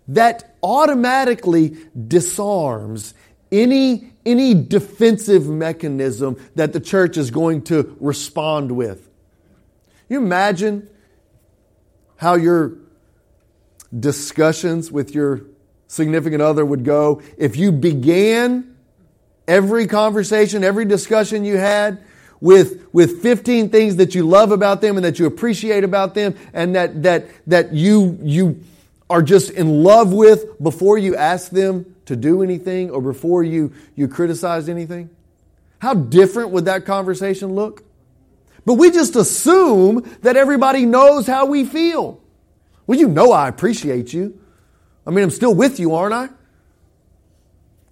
that 0.08 0.56
automatically 0.62 1.76
disarms 2.06 3.14
any, 3.50 4.12
any 4.26 4.52
defensive 4.54 5.48
mechanism 5.48 6.36
that 6.56 6.74
the 6.74 6.80
church 6.80 7.16
is 7.16 7.30
going 7.30 7.62
to 7.62 7.96
respond 8.00 8.72
with. 8.72 9.08
You 10.08 10.18
imagine 10.18 10.88
how 12.24 12.36
your 12.36 12.72
discussions 13.96 14.90
with 14.90 15.14
your 15.14 15.42
significant 15.88 16.40
other 16.40 16.64
would 16.64 16.82
go 16.82 17.20
if 17.36 17.54
you 17.54 17.70
began 17.70 18.74
every 19.46 19.86
conversation, 19.86 20.64
every 20.64 20.86
discussion 20.86 21.44
you 21.44 21.58
had 21.58 22.02
with, 22.40 22.82
with 22.94 23.20
15 23.20 23.68
things 23.68 23.96
that 23.96 24.14
you 24.14 24.26
love 24.26 24.52
about 24.52 24.80
them 24.80 24.96
and 24.96 25.04
that 25.04 25.18
you 25.18 25.26
appreciate 25.26 25.84
about 25.84 26.14
them 26.14 26.34
and 26.54 26.74
that, 26.74 27.02
that, 27.02 27.26
that 27.46 27.74
you, 27.74 28.18
you 28.22 28.58
are 29.10 29.20
just 29.20 29.50
in 29.50 29.82
love 29.82 30.14
with 30.14 30.62
before 30.62 30.96
you 30.96 31.14
ask 31.16 31.50
them 31.50 31.94
to 32.06 32.16
do 32.16 32.42
anything 32.42 32.90
or 32.90 33.02
before 33.02 33.42
you, 33.42 33.70
you 33.96 34.08
criticize 34.08 34.70
anything? 34.70 35.10
How 35.78 35.92
different 35.92 36.52
would 36.52 36.64
that 36.64 36.86
conversation 36.86 37.54
look? 37.54 37.83
But 38.66 38.74
we 38.74 38.90
just 38.90 39.16
assume 39.16 40.08
that 40.22 40.36
everybody 40.36 40.86
knows 40.86 41.26
how 41.26 41.46
we 41.46 41.64
feel. 41.64 42.20
Well, 42.86 42.98
you 42.98 43.08
know 43.08 43.32
I 43.32 43.48
appreciate 43.48 44.12
you. 44.12 44.38
I 45.06 45.10
mean, 45.10 45.24
I'm 45.24 45.30
still 45.30 45.54
with 45.54 45.78
you, 45.78 45.94
aren't 45.94 46.14
I? 46.14 46.28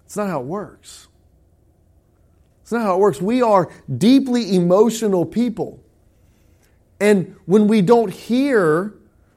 It's 0.05 0.17
not 0.17 0.29
how 0.29 0.41
it 0.41 0.45
works. 0.45 1.07
It's 2.61 2.71
not 2.71 2.81
how 2.83 2.95
it 2.95 2.99
works. 2.99 3.21
We 3.21 3.41
are 3.41 3.71
deeply 3.97 4.55
emotional 4.55 5.25
people. 5.25 5.83
And 6.99 7.35
when 7.45 7.67
we 7.67 7.81
don't 7.81 8.11
hear, 8.11 8.93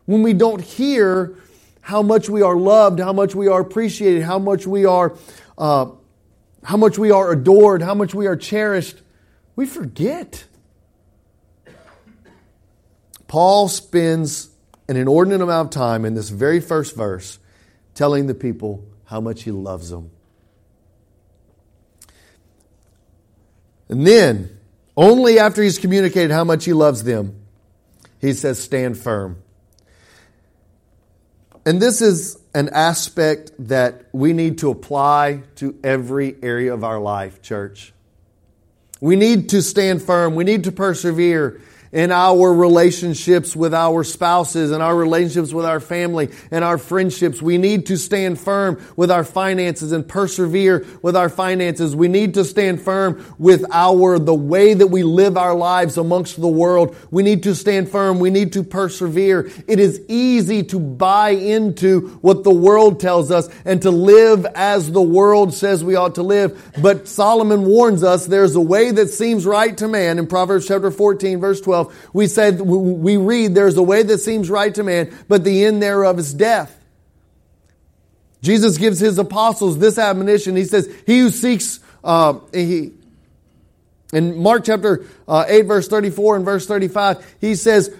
when 0.07 0.23
we 0.23 0.33
don't 0.33 0.61
hear 0.63 1.37
how 1.81 2.03
much 2.03 2.29
we 2.29 2.43
are 2.43 2.57
loved, 2.57 3.01
how 3.01 3.13
much 3.13 3.35
we 3.35 3.49
are 3.49 3.61
appreciated, 3.61 4.23
how 4.23 4.39
much 4.39 4.67
we 4.67 4.85
are, 4.85 5.17
uh, 5.59 5.87
how 6.63 6.77
much 6.77 6.99
we 6.99 7.11
are 7.11 7.33
adored, 7.33 7.83
how 7.83 7.95
much 7.95 8.15
we 8.15 8.27
are 8.27 8.37
cherished, 8.37 9.03
we 9.57 9.67
forget. 9.67 10.45
Paul 13.29 13.69
spends 13.69 14.51
an 14.89 14.97
inordinate 14.97 15.41
amount 15.41 15.69
of 15.69 15.71
time 15.73 16.05
in 16.05 16.15
this 16.15 16.29
very 16.29 16.61
first 16.61 16.95
verse 16.95 17.39
telling 17.95 18.27
the 18.27 18.35
people 18.35 18.85
how 19.07 19.21
much 19.21 19.43
he 19.43 19.51
loves 19.51 19.91
them. 19.91 20.11
And 23.89 24.07
then, 24.07 24.59
only 24.97 25.39
after 25.39 25.63
he's 25.63 25.79
communicated 25.79 26.31
how 26.31 26.45
much 26.45 26.65
he 26.65 26.73
loves 26.73 27.05
them, 27.05 27.41
he 28.21 28.33
says, 28.33 28.63
Stand 28.63 28.99
firm. 28.99 29.43
And 31.65 31.83
this 31.83 32.01
is 32.01 32.39
an 32.55 32.69
aspect 32.73 33.51
that 33.59 34.07
we 34.13 34.33
need 34.33 34.59
to 34.59 34.71
apply 34.71 35.43
to 35.57 35.77
every 35.83 36.37
area 36.43 36.73
of 36.73 36.85
our 36.85 37.01
life, 37.01 37.43
church. 37.43 37.93
We 39.01 39.17
need 39.17 39.51
to 39.51 39.63
stand 39.63 40.03
firm. 40.03 40.37
We 40.37 40.45
need 40.45 40.65
to 40.65 40.73
persevere 40.73 41.61
in 41.97 42.13
our 42.13 42.53
relationships 42.53 43.57
with 43.57 43.73
our 43.73 44.05
spouses 44.05 44.71
and 44.71 44.83
our 44.83 44.95
relationships 44.95 45.51
with 45.51 45.65
our 45.65 45.81
family 45.81 46.29
and 46.51 46.63
our 46.63 46.77
friendships. 46.77 47.41
We 47.41 47.57
need 47.57 47.87
to 47.87 47.97
stand 47.97 48.39
firm 48.39 48.85
with 48.97 49.11
our 49.11 49.25
finances 49.25 49.93
and 49.93 50.07
persevere 50.07 50.85
with 51.01 51.17
our 51.17 51.31
finances. 51.31 51.97
We 51.97 52.09
need 52.09 52.35
to 52.35 52.45
stand 52.45 52.83
firm 52.83 53.25
with 53.39 53.65
our, 53.73 54.19
the 54.19 54.35
way 54.35 54.75
that 54.75 54.89
we 54.89 55.05
live 55.05 55.39
our 55.39 55.55
lives 55.55 55.97
amongst 55.97 56.39
the 56.39 56.47
world. 56.49 56.95
We 57.11 57.23
need 57.23 57.45
to 57.45 57.55
stand 57.55 57.89
firm. 57.89 58.19
We 58.19 58.29
need 58.29 58.53
to 58.53 58.63
persevere. 58.63 59.51
It 59.67 59.81
is 59.81 60.03
easy 60.07 60.65
to 60.65 60.79
buy 60.79 61.31
into 61.31 62.09
what 62.21 62.45
the 62.45 62.53
world 62.53 63.01
tells 63.01 63.31
us 63.31 63.49
and 63.65 63.81
to 63.81 63.91
live 63.91 64.45
as 64.55 64.93
the 64.93 65.01
world 65.01 65.55
says 65.55 65.83
we 65.83 65.97
ought 65.97 66.17
to 66.17 66.23
live. 66.23 66.73
But 66.79 67.09
Solomon 67.09 67.65
warns 67.65 68.05
us 68.05 68.27
there's 68.27 68.55
a 68.55 68.61
way 68.61 68.91
that 68.91 69.09
seems 69.09 69.47
right 69.47 69.75
to 69.79 69.89
man 69.89 70.19
in 70.19 70.27
Proverbs 70.27 70.69
chapter 70.69 70.91
14 70.91 71.41
verse 71.41 71.63
12 71.63 71.86
we 72.13 72.27
said, 72.27 72.61
we 72.61 73.17
read, 73.17 73.55
there's 73.55 73.77
a 73.77 73.83
way 73.83 74.03
that 74.03 74.19
seems 74.19 74.51
right 74.51 74.75
to 74.75 74.83
man, 74.83 75.17
but 75.29 75.45
the 75.45 75.65
end 75.65 75.83
thereof 75.83 76.19
is 76.19 76.35
death. 76.35 76.73
Jesus 78.43 78.79
gives 78.79 79.01
his 79.01 79.19
apostles 79.19 79.79
this 79.79 79.99
admonition. 79.99 80.57
He 80.57 80.65
says, 80.65 80.93
he 81.07 81.21
who 81.21 81.31
seeks, 81.31 81.81
uh, 82.05 82.39
he, 82.53 82.93
in 84.13 84.39
Mark 84.39 84.65
chapter 84.65 85.05
uh, 85.27 85.45
8 85.49 85.63
verse 85.63 85.89
34 85.89 86.37
and 86.37 86.45
verse 86.45 86.67
35, 86.67 87.37
he 87.41 87.55
says, 87.55 87.95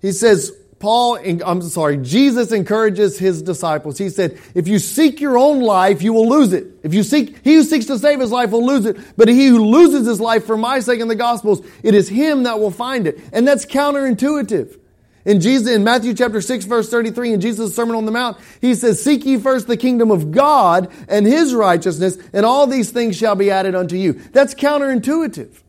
he 0.00 0.12
says, 0.12 0.52
Paul, 0.82 1.16
I'm 1.46 1.62
sorry, 1.62 1.96
Jesus 1.98 2.50
encourages 2.50 3.16
his 3.16 3.40
disciples. 3.40 3.98
He 3.98 4.08
said, 4.08 4.36
if 4.52 4.66
you 4.66 4.80
seek 4.80 5.20
your 5.20 5.38
own 5.38 5.60
life, 5.60 6.02
you 6.02 6.12
will 6.12 6.28
lose 6.28 6.52
it. 6.52 6.66
If 6.82 6.92
you 6.92 7.04
seek, 7.04 7.38
he 7.44 7.54
who 7.54 7.62
seeks 7.62 7.86
to 7.86 8.00
save 8.00 8.18
his 8.18 8.32
life 8.32 8.50
will 8.50 8.66
lose 8.66 8.84
it. 8.84 8.96
But 9.16 9.28
he 9.28 9.46
who 9.46 9.64
loses 9.64 10.08
his 10.08 10.20
life 10.20 10.44
for 10.44 10.56
my 10.56 10.80
sake 10.80 10.98
in 10.98 11.06
the 11.06 11.14
gospels, 11.14 11.64
it 11.84 11.94
is 11.94 12.08
him 12.08 12.42
that 12.42 12.58
will 12.58 12.72
find 12.72 13.06
it. 13.06 13.20
And 13.32 13.46
that's 13.46 13.64
counterintuitive. 13.64 14.76
In 15.24 15.40
Jesus, 15.40 15.72
in 15.72 15.84
Matthew 15.84 16.14
chapter 16.14 16.40
6 16.40 16.64
verse 16.64 16.90
33, 16.90 17.34
in 17.34 17.40
Jesus' 17.40 17.76
Sermon 17.76 17.94
on 17.94 18.04
the 18.04 18.10
Mount, 18.10 18.38
he 18.60 18.74
says, 18.74 19.00
seek 19.00 19.24
ye 19.24 19.38
first 19.38 19.68
the 19.68 19.76
kingdom 19.76 20.10
of 20.10 20.32
God 20.32 20.92
and 21.08 21.24
his 21.26 21.54
righteousness, 21.54 22.18
and 22.32 22.44
all 22.44 22.66
these 22.66 22.90
things 22.90 23.16
shall 23.16 23.36
be 23.36 23.52
added 23.52 23.76
unto 23.76 23.94
you. 23.94 24.14
That's 24.32 24.52
counterintuitive. 24.52 25.60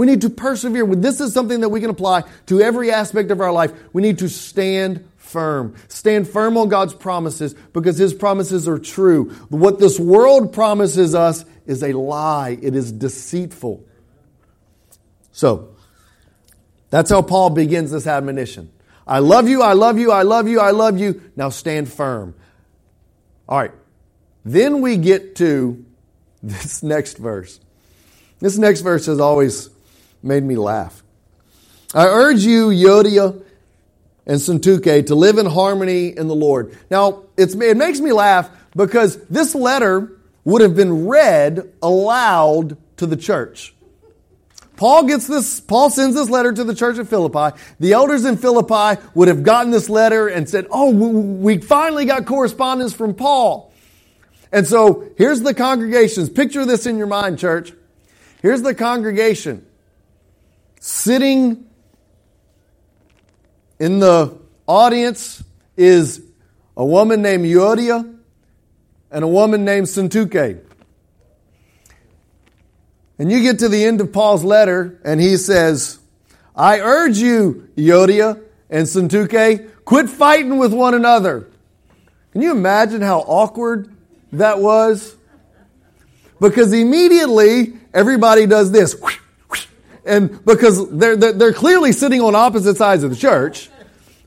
We 0.00 0.06
need 0.06 0.22
to 0.22 0.30
persevere. 0.30 0.86
This 0.86 1.20
is 1.20 1.34
something 1.34 1.60
that 1.60 1.68
we 1.68 1.78
can 1.78 1.90
apply 1.90 2.24
to 2.46 2.62
every 2.62 2.90
aspect 2.90 3.30
of 3.30 3.42
our 3.42 3.52
life. 3.52 3.70
We 3.92 4.00
need 4.00 4.20
to 4.20 4.30
stand 4.30 5.06
firm. 5.18 5.74
Stand 5.88 6.26
firm 6.26 6.56
on 6.56 6.70
God's 6.70 6.94
promises 6.94 7.52
because 7.74 7.98
His 7.98 8.14
promises 8.14 8.66
are 8.66 8.78
true. 8.78 9.28
What 9.50 9.78
this 9.78 10.00
world 10.00 10.54
promises 10.54 11.14
us 11.14 11.44
is 11.66 11.82
a 11.82 11.92
lie, 11.92 12.58
it 12.62 12.74
is 12.74 12.92
deceitful. 12.92 13.84
So, 15.32 15.76
that's 16.88 17.10
how 17.10 17.20
Paul 17.20 17.50
begins 17.50 17.90
this 17.90 18.06
admonition. 18.06 18.72
I 19.06 19.18
love 19.18 19.50
you, 19.50 19.60
I 19.60 19.74
love 19.74 19.98
you, 19.98 20.12
I 20.12 20.22
love 20.22 20.48
you, 20.48 20.60
I 20.60 20.70
love 20.70 20.98
you. 20.98 21.30
Now 21.36 21.50
stand 21.50 21.92
firm. 21.92 22.34
All 23.46 23.58
right. 23.58 23.72
Then 24.46 24.80
we 24.80 24.96
get 24.96 25.36
to 25.36 25.84
this 26.42 26.82
next 26.82 27.18
verse. 27.18 27.60
This 28.38 28.56
next 28.56 28.80
verse 28.80 29.06
is 29.06 29.20
always 29.20 29.68
made 30.22 30.42
me 30.42 30.56
laugh. 30.56 31.02
I 31.94 32.06
urge 32.06 32.44
you, 32.44 32.68
Euodia 32.68 33.42
and 34.26 34.38
Syntyche, 34.38 35.06
to 35.06 35.14
live 35.14 35.38
in 35.38 35.46
harmony 35.46 36.16
in 36.16 36.28
the 36.28 36.34
Lord. 36.34 36.76
Now, 36.90 37.24
it 37.36 37.76
makes 37.76 38.00
me 38.00 38.12
laugh 38.12 38.50
because 38.76 39.16
this 39.26 39.54
letter 39.54 40.12
would 40.44 40.62
have 40.62 40.76
been 40.76 41.06
read 41.06 41.72
aloud 41.82 42.76
to 42.98 43.06
the 43.06 43.16
church. 43.16 43.74
Paul 44.76 45.04
gets 45.04 45.26
this, 45.26 45.60
Paul 45.60 45.90
sends 45.90 46.16
this 46.16 46.30
letter 46.30 46.52
to 46.52 46.64
the 46.64 46.74
church 46.74 46.98
at 46.98 47.06
Philippi. 47.06 47.54
The 47.80 47.92
elders 47.92 48.24
in 48.24 48.38
Philippi 48.38 49.00
would 49.14 49.28
have 49.28 49.42
gotten 49.42 49.70
this 49.70 49.90
letter 49.90 50.28
and 50.28 50.48
said, 50.48 50.66
Oh, 50.70 50.90
we 50.90 51.58
finally 51.58 52.06
got 52.06 52.24
correspondence 52.24 52.94
from 52.94 53.14
Paul. 53.14 53.74
And 54.52 54.66
so 54.66 55.06
here's 55.18 55.42
the 55.42 55.52
congregations. 55.52 56.30
Picture 56.30 56.64
this 56.64 56.86
in 56.86 56.96
your 56.96 57.06
mind, 57.06 57.38
church. 57.38 57.74
Here's 58.40 58.62
the 58.62 58.74
congregation 58.74 59.66
Sitting 60.80 61.66
in 63.78 64.00
the 64.00 64.36
audience 64.66 65.44
is 65.76 66.22
a 66.74 66.84
woman 66.84 67.20
named 67.20 67.44
Euodia 67.44 68.18
and 69.10 69.24
a 69.24 69.28
woman 69.28 69.66
named 69.66 69.86
Syntyche. 69.86 70.58
And 73.18 73.30
you 73.30 73.42
get 73.42 73.58
to 73.58 73.68
the 73.68 73.84
end 73.84 74.00
of 74.00 74.10
Paul's 74.10 74.42
letter, 74.42 74.98
and 75.04 75.20
he 75.20 75.36
says, 75.36 75.98
I 76.56 76.80
urge 76.80 77.18
you, 77.18 77.68
Euodia 77.76 78.42
and 78.70 78.86
Syntyche, 78.86 79.84
quit 79.84 80.08
fighting 80.08 80.56
with 80.56 80.72
one 80.72 80.94
another. 80.94 81.50
Can 82.32 82.40
you 82.40 82.52
imagine 82.52 83.02
how 83.02 83.18
awkward 83.18 83.94
that 84.32 84.60
was? 84.60 85.14
Because 86.40 86.72
immediately 86.72 87.74
everybody 87.92 88.46
does 88.46 88.70
this 88.70 88.94
and 90.04 90.44
because 90.44 90.90
they're, 90.90 91.16
they're 91.16 91.52
clearly 91.52 91.92
sitting 91.92 92.20
on 92.20 92.34
opposite 92.34 92.76
sides 92.76 93.02
of 93.02 93.10
the 93.10 93.16
church 93.16 93.68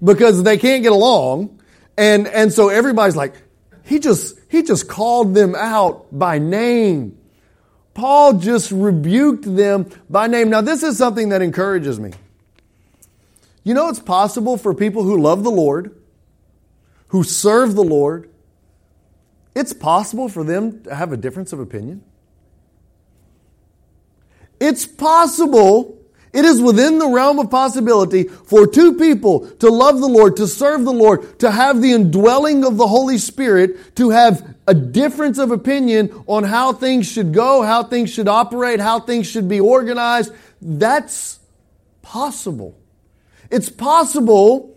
because 0.04 0.44
they 0.44 0.58
can't 0.58 0.84
get 0.84 0.92
along. 0.92 1.60
And, 1.98 2.28
and 2.28 2.52
so 2.52 2.70
everybody's 2.70 3.16
like, 3.16 3.36
he 3.84 4.00
just, 4.00 4.38
he 4.50 4.64
just 4.64 4.88
called 4.88 5.34
them 5.34 5.56
out 5.56 6.08
by 6.18 6.40
name. 6.40 7.18
Paul 7.94 8.34
just 8.34 8.72
rebuked 8.72 9.44
them 9.44 9.90
by 10.10 10.28
name. 10.28 10.50
Now, 10.50 10.62
this 10.62 10.84
is 10.84 10.98
something 10.98 11.30
that 11.30 11.42
encourages 11.42 12.00
me. 12.00 12.12
You 13.64 13.74
know, 13.74 13.90
it's 13.90 14.00
possible 14.00 14.58
for 14.58 14.74
people 14.74 15.04
who 15.04 15.22
love 15.22 15.44
the 15.44 15.52
Lord, 15.52 15.96
who 17.10 17.24
serve 17.24 17.76
the 17.76 17.84
Lord, 17.84 18.30
it's 19.56 19.74
possible 19.74 20.30
for 20.30 20.44
them 20.44 20.84
to 20.84 20.96
have 20.96 21.12
a 21.12 21.18
difference 21.18 21.54
of 21.54 21.60
opinion. 21.60 22.04
It's 24.64 24.88
possible, 24.88 26.00
it 26.32 26.46
is 26.46 26.62
within 26.62 26.98
the 26.98 27.10
realm 27.10 27.38
of 27.38 27.52
possibility 27.52 28.24
for 28.24 28.66
two 28.66 28.94
people 28.94 29.50
to 29.58 29.70
love 29.70 30.00
the 30.00 30.08
Lord, 30.08 30.38
to 30.38 30.48
serve 30.48 30.86
the 30.86 30.94
Lord, 30.94 31.38
to 31.40 31.52
have 31.52 31.82
the 31.82 31.92
indwelling 31.92 32.64
of 32.64 32.78
the 32.78 32.88
Holy 32.88 33.18
Spirit, 33.18 33.98
to 33.98 34.12
have 34.12 34.56
a 34.66 34.74
difference 34.74 35.38
of 35.38 35.52
opinion 35.52 36.24
on 36.28 36.46
how 36.46 36.72
things 36.72 37.12
should 37.12 37.34
go, 37.34 37.62
how 37.62 37.84
things 37.84 38.10
should 38.10 38.30
operate, 38.30 38.80
how 38.80 39.02
things 39.02 39.28
should 39.28 39.50
be 39.50 39.60
organized. 39.60 40.32
That's 40.62 41.40
possible. 42.02 42.74
It's 43.52 43.68
possible 43.68 44.73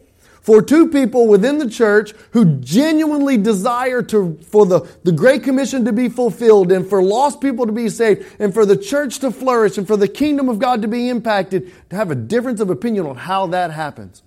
for 0.47 0.63
two 0.63 0.89
people 0.91 1.27
within 1.27 1.59
the 1.59 1.69
church 1.69 2.13
who 2.31 2.45
genuinely 2.61 3.37
desire 3.37 4.01
to, 4.01 4.39
for 4.49 4.65
the, 4.65 4.81
the 5.03 5.11
Great 5.11 5.43
Commission 5.43 5.85
to 5.87 5.93
be 5.93 6.09
fulfilled 6.09 6.71
and 6.71 6.89
for 6.89 7.03
lost 7.03 7.41
people 7.41 7.67
to 7.67 7.73
be 7.73 7.89
saved 7.89 8.25
and 8.39 8.55
for 8.55 8.65
the 8.65 8.77
church 8.77 9.19
to 9.19 9.33
flourish 9.33 9.77
and 9.77 9.89
for 9.89 9.97
the 9.97 10.07
kingdom 10.07 10.49
of 10.49 10.61
God 10.61 10.83
to 10.83 10.89
be 10.89 11.09
impacted, 11.09 11.73
to 11.91 11.97
have 11.97 12.13
a 12.13 12.15
difference 12.15 12.61
of 12.61 12.71
opinion 12.71 13.07
on 13.07 13.17
how 13.17 13.49
that 13.49 13.73
happens. 13.73 14.23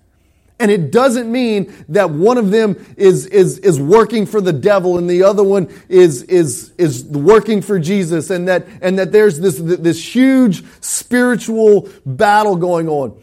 And 0.58 0.70
it 0.70 0.92
doesn't 0.92 1.32
mean 1.32 1.72
that 1.88 2.10
one 2.10 2.36
of 2.36 2.50
them 2.50 2.76
is, 2.98 3.24
is, 3.24 3.56
is 3.60 3.80
working 3.80 4.26
for 4.26 4.42
the 4.42 4.52
devil 4.52 4.98
and 4.98 5.08
the 5.08 5.22
other 5.22 5.42
one 5.42 5.74
is, 5.88 6.24
is, 6.24 6.74
is 6.76 7.02
working 7.02 7.62
for 7.62 7.78
Jesus 7.78 8.28
and 8.28 8.46
that, 8.46 8.66
and 8.82 8.98
that 8.98 9.10
there's 9.10 9.40
this, 9.40 9.56
this 9.56 10.14
huge 10.14 10.62
spiritual 10.82 11.88
battle 12.04 12.56
going 12.56 12.90
on. 12.90 13.18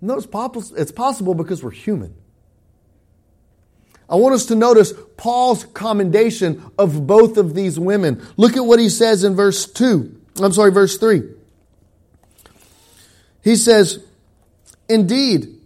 No, 0.00 0.18
it's 0.18 0.70
it's 0.70 0.92
possible 0.92 1.34
because 1.34 1.64
we're 1.64 1.72
human. 1.72 2.14
I 4.08 4.16
want 4.16 4.34
us 4.34 4.46
to 4.46 4.54
notice 4.54 4.92
Paul's 5.16 5.64
commendation 5.64 6.70
of 6.78 7.06
both 7.06 7.36
of 7.36 7.54
these 7.54 7.78
women. 7.78 8.26
Look 8.36 8.56
at 8.56 8.64
what 8.64 8.78
he 8.78 8.88
says 8.88 9.24
in 9.24 9.34
verse 9.34 9.66
2. 9.66 10.20
I'm 10.40 10.52
sorry, 10.52 10.70
verse 10.70 10.96
3. 10.96 11.22
He 13.42 13.56
says, 13.56 14.04
Indeed, 14.88 15.57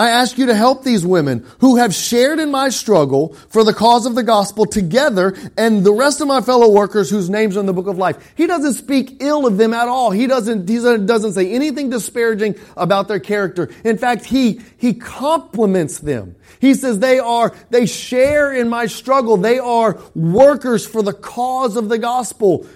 I 0.00 0.08
ask 0.08 0.38
you 0.38 0.46
to 0.46 0.54
help 0.54 0.82
these 0.82 1.04
women 1.04 1.46
who 1.58 1.76
have 1.76 1.94
shared 1.94 2.38
in 2.38 2.50
my 2.50 2.70
struggle 2.70 3.34
for 3.50 3.64
the 3.64 3.74
cause 3.74 4.06
of 4.06 4.14
the 4.14 4.22
gospel 4.22 4.64
together 4.64 5.36
and 5.58 5.84
the 5.84 5.92
rest 5.92 6.22
of 6.22 6.26
my 6.26 6.40
fellow 6.40 6.70
workers 6.70 7.10
whose 7.10 7.28
names 7.28 7.54
are 7.54 7.60
in 7.60 7.66
the 7.66 7.74
book 7.74 7.86
of 7.86 7.98
life. 7.98 8.32
He 8.34 8.46
doesn't 8.46 8.72
speak 8.72 9.18
ill 9.20 9.46
of 9.46 9.58
them 9.58 9.74
at 9.74 9.88
all. 9.88 10.10
He 10.10 10.26
doesn't, 10.26 10.66
he 10.66 10.76
doesn't 10.78 11.34
say 11.34 11.52
anything 11.52 11.90
disparaging 11.90 12.54
about 12.78 13.08
their 13.08 13.20
character. 13.20 13.68
In 13.84 13.98
fact, 13.98 14.24
he, 14.24 14.62
he 14.78 14.94
compliments 14.94 15.98
them. 15.98 16.34
He 16.62 16.72
says 16.72 16.98
they 16.98 17.18
are, 17.18 17.54
they 17.68 17.84
share 17.84 18.54
in 18.54 18.70
my 18.70 18.86
struggle. 18.86 19.36
They 19.36 19.58
are 19.58 20.00
workers 20.14 20.86
for 20.86 21.02
the 21.02 21.12
cause 21.12 21.76
of 21.76 21.90
the 21.90 21.98
gospel, 21.98 22.66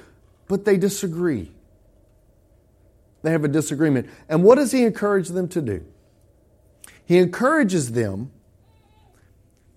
but 0.46 0.66
they 0.66 0.76
disagree. 0.76 1.50
They 3.22 3.30
have 3.30 3.44
a 3.44 3.48
disagreement. 3.48 4.10
And 4.28 4.44
what 4.44 4.56
does 4.56 4.72
he 4.72 4.84
encourage 4.84 5.28
them 5.28 5.48
to 5.48 5.62
do? 5.62 5.86
He 7.06 7.18
encourages 7.18 7.92
them 7.92 8.30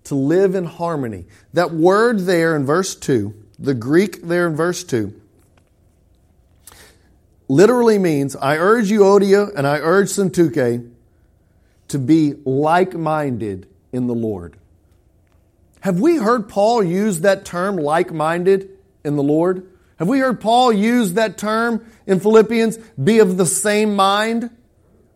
to 0.04 0.14
live 0.14 0.54
in 0.54 0.64
harmony. 0.64 1.26
That 1.52 1.72
word 1.72 2.20
there 2.20 2.56
in 2.56 2.64
verse 2.64 2.94
2, 2.94 3.34
the 3.58 3.74
Greek 3.74 4.22
there 4.22 4.46
in 4.46 4.56
verse 4.56 4.82
2, 4.84 5.12
literally 7.48 7.98
means 7.98 8.34
I 8.36 8.56
urge 8.56 8.90
Euodia 8.90 9.54
and 9.54 9.66
I 9.66 9.78
urge 9.78 10.08
Syntyche 10.08 10.90
to 11.88 11.98
be 11.98 12.34
like 12.44 12.94
minded 12.94 13.68
in 13.92 14.06
the 14.06 14.14
Lord. 14.14 14.56
Have 15.80 16.00
we 16.00 16.16
heard 16.16 16.48
Paul 16.48 16.82
use 16.82 17.20
that 17.20 17.44
term, 17.44 17.76
like 17.76 18.12
minded, 18.12 18.70
in 19.04 19.16
the 19.16 19.22
Lord? 19.22 19.66
Have 19.98 20.08
we 20.08 20.18
heard 20.20 20.40
Paul 20.40 20.72
use 20.72 21.14
that 21.14 21.38
term 21.38 21.84
in 22.06 22.20
Philippians, 22.20 22.78
be 23.02 23.18
of 23.18 23.36
the 23.36 23.46
same 23.46 23.94
mind? 23.94 24.50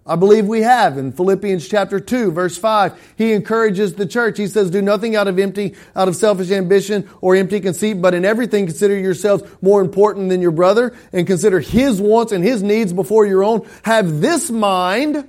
I 0.04 0.16
believe 0.16 0.46
we 0.46 0.62
have 0.62 0.98
in 0.98 1.12
Philippians 1.12 1.68
chapter 1.68 2.00
2 2.00 2.32
verse 2.32 2.58
5. 2.58 3.14
He 3.16 3.32
encourages 3.32 3.94
the 3.94 4.06
church. 4.06 4.36
He 4.36 4.48
says, 4.48 4.70
do 4.70 4.82
nothing 4.82 5.14
out 5.14 5.28
of 5.28 5.38
empty, 5.38 5.76
out 5.94 6.08
of 6.08 6.16
selfish 6.16 6.50
ambition 6.50 7.08
or 7.20 7.36
empty 7.36 7.60
conceit, 7.60 8.02
but 8.02 8.12
in 8.12 8.24
everything 8.24 8.66
consider 8.66 8.98
yourselves 8.98 9.44
more 9.60 9.80
important 9.80 10.28
than 10.28 10.42
your 10.42 10.50
brother 10.50 10.96
and 11.12 11.26
consider 11.26 11.60
his 11.60 12.00
wants 12.00 12.32
and 12.32 12.42
his 12.42 12.62
needs 12.64 12.92
before 12.92 13.26
your 13.26 13.44
own. 13.44 13.68
Have 13.84 14.20
this 14.20 14.50
mind, 14.50 15.28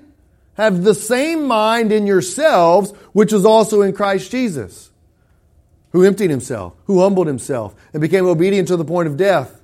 have 0.56 0.84
the 0.84 0.96
same 0.96 1.46
mind 1.46 1.92
in 1.92 2.08
yourselves, 2.08 2.92
which 3.12 3.32
was 3.32 3.46
also 3.46 3.84
in 3.84 3.94
Christ 3.94 4.32
Jesus, 4.32 4.90
who 5.92 6.04
emptied 6.04 6.32
himself, 6.32 6.74
who 6.86 7.00
humbled 7.00 7.28
himself 7.28 7.76
and 7.94 8.02
became 8.02 8.26
obedient 8.26 8.70
to 8.70 8.78
the 8.78 8.86
point 8.86 9.08
of 9.08 9.18
death 9.18 9.63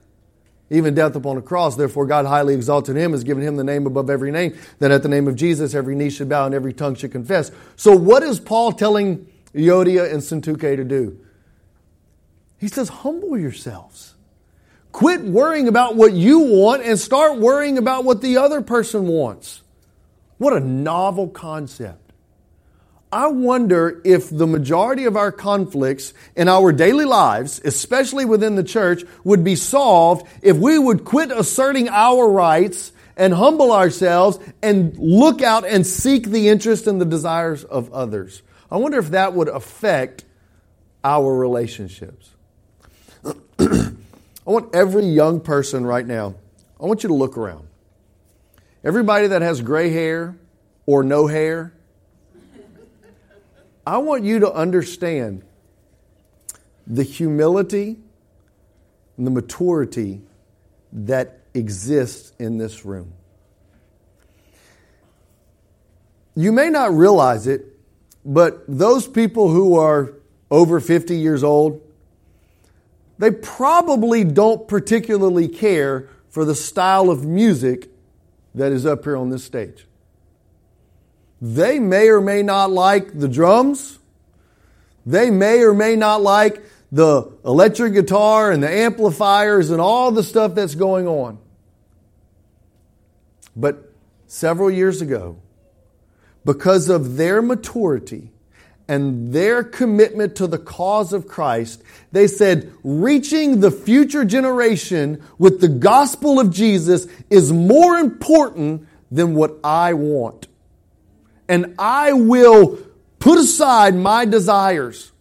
even 0.69 0.93
death 0.93 1.15
upon 1.15 1.37
a 1.37 1.41
cross. 1.41 1.75
Therefore, 1.75 2.05
God 2.05 2.25
highly 2.25 2.53
exalted 2.53 2.95
him, 2.95 3.11
has 3.11 3.23
given 3.23 3.43
him 3.43 3.55
the 3.55 3.63
name 3.63 3.85
above 3.87 4.09
every 4.09 4.31
name, 4.31 4.57
that 4.79 4.91
at 4.91 5.03
the 5.03 5.09
name 5.09 5.27
of 5.27 5.35
Jesus 5.35 5.73
every 5.73 5.95
knee 5.95 6.09
should 6.09 6.29
bow 6.29 6.45
and 6.45 6.53
every 6.53 6.73
tongue 6.73 6.95
should 6.95 7.11
confess. 7.11 7.51
So, 7.75 7.95
what 7.95 8.23
is 8.23 8.39
Paul 8.39 8.71
telling 8.71 9.27
Euodia 9.53 10.11
and 10.11 10.21
Syntyche 10.21 10.75
to 10.75 10.83
do? 10.83 11.19
He 12.57 12.67
says, 12.67 12.89
Humble 12.89 13.37
yourselves. 13.37 14.15
Quit 14.91 15.21
worrying 15.21 15.67
about 15.67 15.95
what 15.95 16.13
you 16.13 16.39
want 16.39 16.83
and 16.83 16.99
start 16.99 17.37
worrying 17.37 17.77
about 17.77 18.03
what 18.03 18.21
the 18.21 18.37
other 18.37 18.61
person 18.61 19.07
wants. 19.07 19.61
What 20.39 20.53
a 20.53 20.59
novel 20.59 21.27
concept. 21.27 22.08
I 23.11 23.27
wonder 23.27 24.01
if 24.03 24.29
the 24.29 24.45
majority 24.45 25.05
of 25.05 25.17
our 25.17 25.31
conflicts 25.31 26.13
in 26.35 26.47
our 26.47 26.71
daily 26.71 27.05
lives, 27.05 27.59
especially 27.63 28.23
within 28.23 28.55
the 28.55 28.63
church, 28.63 29.03
would 29.23 29.43
be 29.43 29.55
solved 29.55 30.27
if 30.43 30.57
we 30.57 30.77
would 30.77 31.05
quit 31.05 31.31
asserting 31.31 31.89
our 31.89 32.29
rights 32.29 32.91
and 33.17 33.33
humble 33.33 33.71
ourselves 33.71 34.37
and 34.61 34.95
look 34.97 35.41
out 35.41 35.65
and 35.65 35.87
seek 35.87 36.27
the 36.27 36.49
interest 36.49 36.85
and 36.85 37.01
the 37.01 37.05
desires 37.05 37.63
of 37.63 37.91
others. 37.93 38.43
I 38.69 38.77
wonder 38.77 38.99
if 38.99 39.09
that 39.09 39.33
would 39.33 39.49
affect 39.49 40.23
our 41.03 41.35
relationships. 41.35 42.29
I 43.59 43.91
want 44.45 44.75
every 44.75 45.05
young 45.05 45.41
person 45.41 45.85
right 45.85 46.05
now, 46.05 46.35
I 46.79 46.85
want 46.85 47.03
you 47.03 47.09
to 47.09 47.15
look 47.15 47.37
around. 47.37 47.67
Everybody 48.83 49.27
that 49.27 49.41
has 49.41 49.61
gray 49.61 49.89
hair 49.89 50.37
or 50.85 51.03
no 51.03 51.27
hair, 51.27 51.73
I 53.89 53.97
want 53.97 54.23
you 54.23 54.37
to 54.41 54.53
understand 54.53 55.41
the 56.85 57.01
humility 57.01 57.97
and 59.17 59.25
the 59.25 59.31
maturity 59.31 60.21
that 60.93 61.39
exists 61.55 62.31
in 62.37 62.59
this 62.59 62.85
room. 62.85 63.13
You 66.35 66.51
may 66.51 66.69
not 66.69 66.93
realize 66.93 67.47
it, 67.47 67.65
but 68.23 68.63
those 68.67 69.07
people 69.07 69.49
who 69.49 69.75
are 69.79 70.13
over 70.51 70.79
50 70.79 71.17
years 71.17 71.43
old, 71.43 71.81
they 73.17 73.31
probably 73.31 74.23
don't 74.23 74.67
particularly 74.67 75.47
care 75.47 76.09
for 76.29 76.45
the 76.45 76.53
style 76.53 77.09
of 77.09 77.25
music 77.25 77.89
that 78.53 78.71
is 78.71 78.85
up 78.85 79.03
here 79.05 79.17
on 79.17 79.31
this 79.31 79.43
stage. 79.43 79.87
They 81.41 81.79
may 81.79 82.09
or 82.09 82.21
may 82.21 82.43
not 82.43 82.71
like 82.71 83.17
the 83.17 83.27
drums. 83.27 83.99
They 85.05 85.31
may 85.31 85.61
or 85.61 85.73
may 85.73 85.95
not 85.95 86.21
like 86.21 86.61
the 86.91 87.31
electric 87.45 87.93
guitar 87.93 88.51
and 88.51 88.61
the 88.61 88.69
amplifiers 88.69 89.69
and 89.69 89.79
all 89.79 90.11
the 90.11 90.23
stuff 90.23 90.55
that's 90.55 90.75
going 90.75 91.07
on. 91.07 91.39
But 93.55 93.91
several 94.27 94.69
years 94.69 95.01
ago, 95.01 95.37
because 96.43 96.89
of 96.89 97.17
their 97.17 97.41
maturity 97.41 98.31
and 98.87 99.31
their 99.31 99.63
commitment 99.63 100.35
to 100.37 100.47
the 100.47 100.57
cause 100.57 101.13
of 101.13 101.27
Christ, 101.27 101.83
they 102.11 102.27
said, 102.27 102.71
reaching 102.83 103.59
the 103.59 103.71
future 103.71 104.25
generation 104.25 105.23
with 105.37 105.61
the 105.61 105.67
gospel 105.67 106.39
of 106.39 106.51
Jesus 106.51 107.07
is 107.29 107.51
more 107.53 107.97
important 107.97 108.87
than 109.11 109.35
what 109.35 109.57
I 109.63 109.93
want 109.93 110.48
and 111.49 111.73
I 111.79 112.13
will 112.13 112.77
put 113.17 113.39
aside 113.39 113.95
my 113.95 114.23
desires 114.23 115.11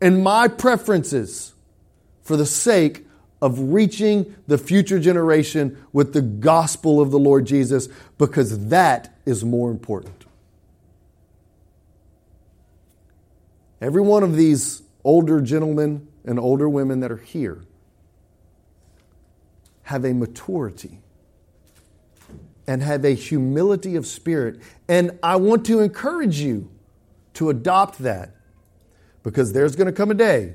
and 0.00 0.22
my 0.22 0.46
preferences 0.46 1.54
for 2.22 2.36
the 2.36 2.46
sake 2.46 3.06
of 3.42 3.72
reaching 3.72 4.36
the 4.46 4.58
future 4.58 5.00
generation 5.00 5.82
with 5.92 6.12
the 6.12 6.20
gospel 6.20 7.00
of 7.00 7.10
the 7.10 7.18
Lord 7.18 7.46
Jesus 7.46 7.88
because 8.18 8.68
that 8.68 9.16
is 9.24 9.42
more 9.42 9.70
important. 9.70 10.26
Every 13.80 14.02
one 14.02 14.22
of 14.22 14.36
these 14.36 14.82
older 15.04 15.40
gentlemen 15.40 16.06
and 16.26 16.38
older 16.38 16.68
women 16.68 17.00
that 17.00 17.10
are 17.10 17.16
here 17.16 17.62
have 19.84 20.04
a 20.04 20.12
maturity 20.12 21.00
and 22.70 22.84
have 22.84 23.04
a 23.04 23.14
humility 23.14 23.96
of 23.96 24.06
spirit. 24.06 24.60
And 24.86 25.18
I 25.24 25.34
want 25.34 25.66
to 25.66 25.80
encourage 25.80 26.38
you 26.38 26.70
to 27.34 27.50
adopt 27.50 27.98
that 27.98 28.30
because 29.24 29.52
there's 29.52 29.74
going 29.74 29.88
to 29.88 29.92
come 29.92 30.12
a 30.12 30.14
day, 30.14 30.54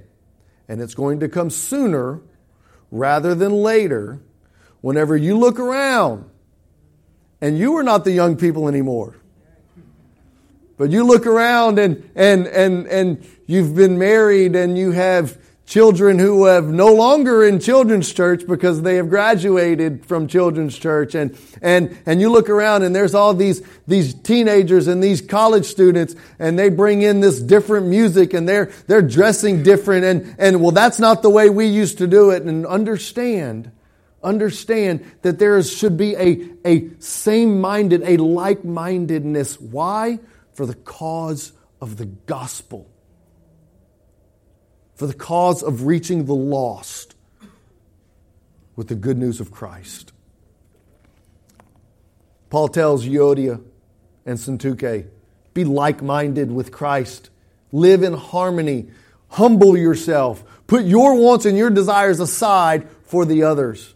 and 0.69 0.79
it's 0.79 0.95
going 0.95 1.19
to 1.19 1.27
come 1.27 1.49
sooner 1.49 2.21
rather 2.89 3.35
than 3.35 3.51
later, 3.51 4.21
whenever 4.79 5.17
you 5.17 5.37
look 5.37 5.59
around 5.59 6.29
and 7.41 7.59
you 7.59 7.75
are 7.75 7.83
not 7.83 8.05
the 8.05 8.13
young 8.13 8.37
people 8.37 8.69
anymore. 8.69 9.17
But 10.77 10.91
you 10.91 11.05
look 11.05 11.27
around 11.27 11.79
and, 11.79 12.09
and, 12.15 12.47
and, 12.47 12.87
and 12.87 13.27
you've 13.45 13.75
been 13.75 13.97
married 13.97 14.55
and 14.55 14.77
you 14.77 14.91
have 14.91 15.37
children 15.65 16.19
who 16.19 16.45
have 16.45 16.65
no 16.65 16.93
longer 16.93 17.43
in 17.43 17.59
children's 17.59 18.13
church 18.13 18.45
because 18.45 18.81
they 18.83 18.95
have 18.95 19.09
graduated 19.09 20.05
from 20.05 20.27
children's 20.27 20.77
church. 20.77 21.15
And 21.15 21.37
and 21.61 21.97
and 22.05 22.21
you 22.21 22.31
look 22.31 22.49
around 22.49 22.83
and 22.83 22.95
there's 22.95 23.15
all 23.15 23.33
these 23.33 23.61
these 23.87 24.13
teenagers 24.13 24.87
and 24.87 25.03
these 25.03 25.21
college 25.21 25.65
students 25.65 26.15
and 26.37 26.57
they 26.57 26.69
bring 26.69 27.01
in 27.01 27.19
this 27.19 27.41
different 27.41 27.87
music 27.87 28.33
and 28.33 28.47
they're 28.47 28.71
they're 28.87 29.01
dressing 29.01 29.63
different. 29.63 30.05
And 30.05 30.35
and 30.37 30.61
well 30.61 30.71
that's 30.71 30.99
not 30.99 31.21
the 31.21 31.29
way 31.29 31.49
we 31.49 31.67
used 31.67 31.97
to 31.97 32.07
do 32.07 32.29
it. 32.29 32.43
And 32.43 32.65
understand 32.65 33.71
understand 34.23 35.05
that 35.21 35.39
there 35.39 35.61
should 35.63 35.97
be 35.97 36.15
a 36.15 36.47
a 36.65 36.89
same-minded 36.99 38.03
a 38.03 38.17
like-mindedness. 38.17 39.59
Why? 39.59 40.19
For 40.53 40.65
the 40.65 40.75
cause 40.75 41.51
of 41.81 41.97
the 41.97 42.05
gospel 42.05 42.89
for 44.95 45.07
the 45.07 45.13
cause 45.13 45.61
of 45.61 45.85
reaching 45.85 46.25
the 46.25 46.33
lost 46.33 47.15
with 48.75 48.87
the 48.87 48.95
good 48.95 49.17
news 49.17 49.39
of 49.39 49.51
Christ. 49.51 50.11
Paul 52.49 52.69
tells 52.69 53.05
Euodia 53.05 53.61
and 54.25 54.37
Syntyche, 54.37 55.07
be 55.53 55.63
like 55.63 56.01
minded 56.01 56.51
with 56.51 56.71
Christ, 56.71 57.29
live 57.71 58.03
in 58.03 58.13
harmony, 58.13 58.87
humble 59.29 59.77
yourself, 59.77 60.43
put 60.67 60.85
your 60.85 61.15
wants 61.19 61.45
and 61.45 61.57
your 61.57 61.69
desires 61.69 62.19
aside 62.19 62.89
for 63.03 63.25
the 63.25 63.43
others. 63.43 63.93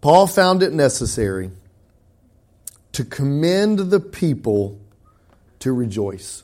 Paul 0.00 0.26
found 0.26 0.62
it 0.62 0.72
necessary 0.72 1.50
to 2.92 3.04
commend 3.04 3.78
the 3.90 4.00
people 4.00 4.78
to 5.60 5.72
rejoice. 5.72 6.42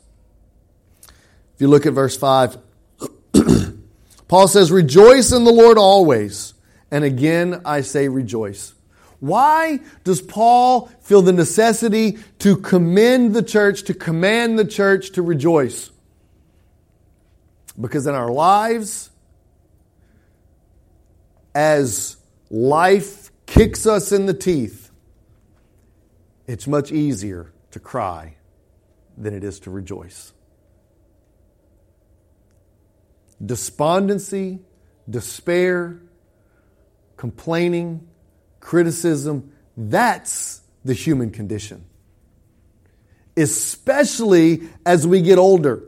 If 1.55 1.61
you 1.61 1.68
look 1.68 1.87
at 1.87 1.92
verse 1.92 2.16
5, 2.16 2.59
Paul 4.29 4.48
says, 4.48 4.72
Rejoice 4.72 5.33
in 5.33 5.44
the 5.44 5.53
Lord 5.53 5.79
always. 5.79 6.55
And 6.90 7.05
again, 7.05 7.62
I 7.64 7.83
say 7.83 8.09
rejoice. 8.09 8.74
Why 9.20 9.81
does 10.03 10.20
Paul 10.20 10.87
feel 11.00 11.22
the 11.22 11.33
necessity 11.33 12.18
to 12.40 12.57
commend 12.57 13.35
the 13.35 13.42
church, 13.42 13.85
to 13.85 13.94
command 13.94 14.59
the 14.59 14.64
church 14.64 15.12
to 15.12 15.22
rejoice? 15.22 15.90
Because 17.81 18.07
in 18.07 18.14
our 18.14 18.31
lives, 18.31 19.11
as 21.55 22.16
life 22.50 23.31
kicks 23.46 23.87
us 23.87 24.12
in 24.12 24.27
the 24.27 24.35
teeth, 24.35 24.90
it's 26.46 26.66
much 26.66 26.92
easier 26.92 27.53
to 27.70 27.81
cry 27.81 28.37
than 29.16 29.35
it 29.35 29.44
is 29.44 29.61
to 29.61 29.70
rejoice. 29.70 30.33
Despondency, 33.44 34.61
despair, 35.09 36.00
complaining, 37.16 38.07
criticism, 38.61 39.53
that's 39.77 40.61
the 40.85 40.94
human 40.94 41.31
condition. 41.31 41.85
Especially 43.37 44.62
as 44.87 45.07
we 45.07 45.20
get 45.20 45.38
older. 45.38 45.83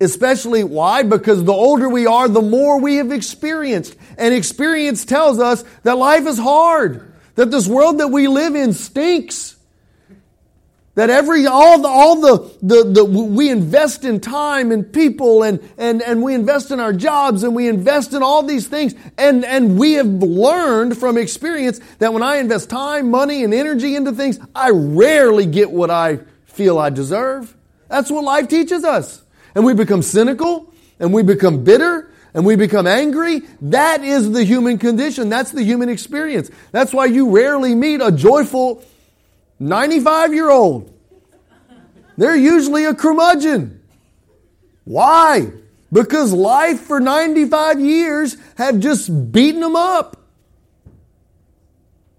Especially 0.00 0.64
why? 0.64 1.02
Because 1.02 1.44
the 1.44 1.52
older 1.52 1.88
we 1.88 2.06
are, 2.06 2.28
the 2.28 2.40
more 2.42 2.80
we 2.80 2.96
have 2.96 3.12
experienced. 3.12 3.94
And 4.16 4.34
experience 4.34 5.04
tells 5.04 5.38
us 5.38 5.62
that 5.82 5.98
life 5.98 6.26
is 6.26 6.38
hard, 6.38 7.12
that 7.34 7.50
this 7.50 7.68
world 7.68 7.98
that 7.98 8.08
we 8.08 8.26
live 8.26 8.56
in 8.56 8.72
stinks. 8.72 9.56
That 11.00 11.08
every, 11.08 11.46
all 11.46 11.80
the, 11.80 11.88
all 11.88 12.20
the, 12.20 12.52
the, 12.60 12.84
the, 12.84 13.04
we 13.06 13.48
invest 13.48 14.04
in 14.04 14.20
time 14.20 14.70
and 14.70 14.92
people 14.92 15.42
and, 15.42 15.58
and, 15.78 16.02
and 16.02 16.22
we 16.22 16.34
invest 16.34 16.70
in 16.70 16.78
our 16.78 16.92
jobs 16.92 17.42
and 17.42 17.56
we 17.56 17.68
invest 17.68 18.12
in 18.12 18.22
all 18.22 18.42
these 18.42 18.68
things. 18.68 18.94
And, 19.16 19.42
and 19.42 19.78
we 19.78 19.94
have 19.94 20.06
learned 20.06 20.98
from 20.98 21.16
experience 21.16 21.80
that 22.00 22.12
when 22.12 22.22
I 22.22 22.36
invest 22.36 22.68
time, 22.68 23.10
money, 23.10 23.44
and 23.44 23.54
energy 23.54 23.96
into 23.96 24.12
things, 24.12 24.38
I 24.54 24.72
rarely 24.72 25.46
get 25.46 25.70
what 25.70 25.90
I 25.90 26.18
feel 26.44 26.78
I 26.78 26.90
deserve. 26.90 27.56
That's 27.88 28.10
what 28.10 28.22
life 28.22 28.48
teaches 28.48 28.84
us. 28.84 29.22
And 29.54 29.64
we 29.64 29.72
become 29.72 30.02
cynical 30.02 30.70
and 30.98 31.14
we 31.14 31.22
become 31.22 31.64
bitter 31.64 32.10
and 32.34 32.44
we 32.44 32.56
become 32.56 32.86
angry. 32.86 33.40
That 33.62 34.04
is 34.04 34.32
the 34.32 34.44
human 34.44 34.76
condition. 34.76 35.30
That's 35.30 35.50
the 35.50 35.62
human 35.62 35.88
experience. 35.88 36.50
That's 36.72 36.92
why 36.92 37.06
you 37.06 37.30
rarely 37.30 37.74
meet 37.74 38.02
a 38.02 38.12
joyful 38.12 38.84
95 39.60 40.34
year 40.34 40.50
old. 40.50 40.92
They're 42.16 42.36
usually 42.36 42.84
a 42.84 42.94
curmudgeon. 42.94 43.80
Why? 44.84 45.52
Because 45.92 46.32
life 46.32 46.80
for 46.80 47.00
95 47.00 47.80
years 47.80 48.36
have 48.56 48.80
just 48.80 49.32
beaten 49.32 49.60
them 49.60 49.76
up. 49.76 50.16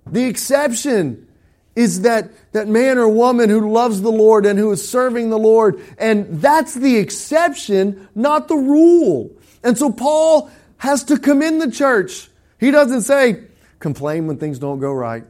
The 0.06 0.26
exception 0.26 1.28
is 1.76 2.02
that, 2.02 2.32
that 2.52 2.68
man 2.68 2.98
or 2.98 3.08
woman 3.08 3.50
who 3.50 3.72
loves 3.72 4.02
the 4.02 4.12
Lord 4.12 4.46
and 4.46 4.60
who 4.60 4.72
is 4.72 4.88
serving 4.88 5.30
the 5.30 5.40
Lord. 5.40 5.82
And 5.98 6.42
that's 6.42 6.74
the 6.74 6.98
exception, 6.98 8.10
not 8.14 8.48
the 8.48 8.56
rule. 8.56 9.32
And 9.64 9.78
so 9.78 9.92
Paul 9.92 10.50
has 10.78 11.06
to 11.06 11.18
commend 11.18 11.62
the 11.62 11.72
church. 11.72 12.30
He 12.60 12.72
doesn't 12.72 13.02
say, 13.02 13.44
complain 13.80 14.28
when 14.28 14.38
things 14.38 14.60
don't 14.60 14.80
go 14.80 14.92
right. 14.92 15.24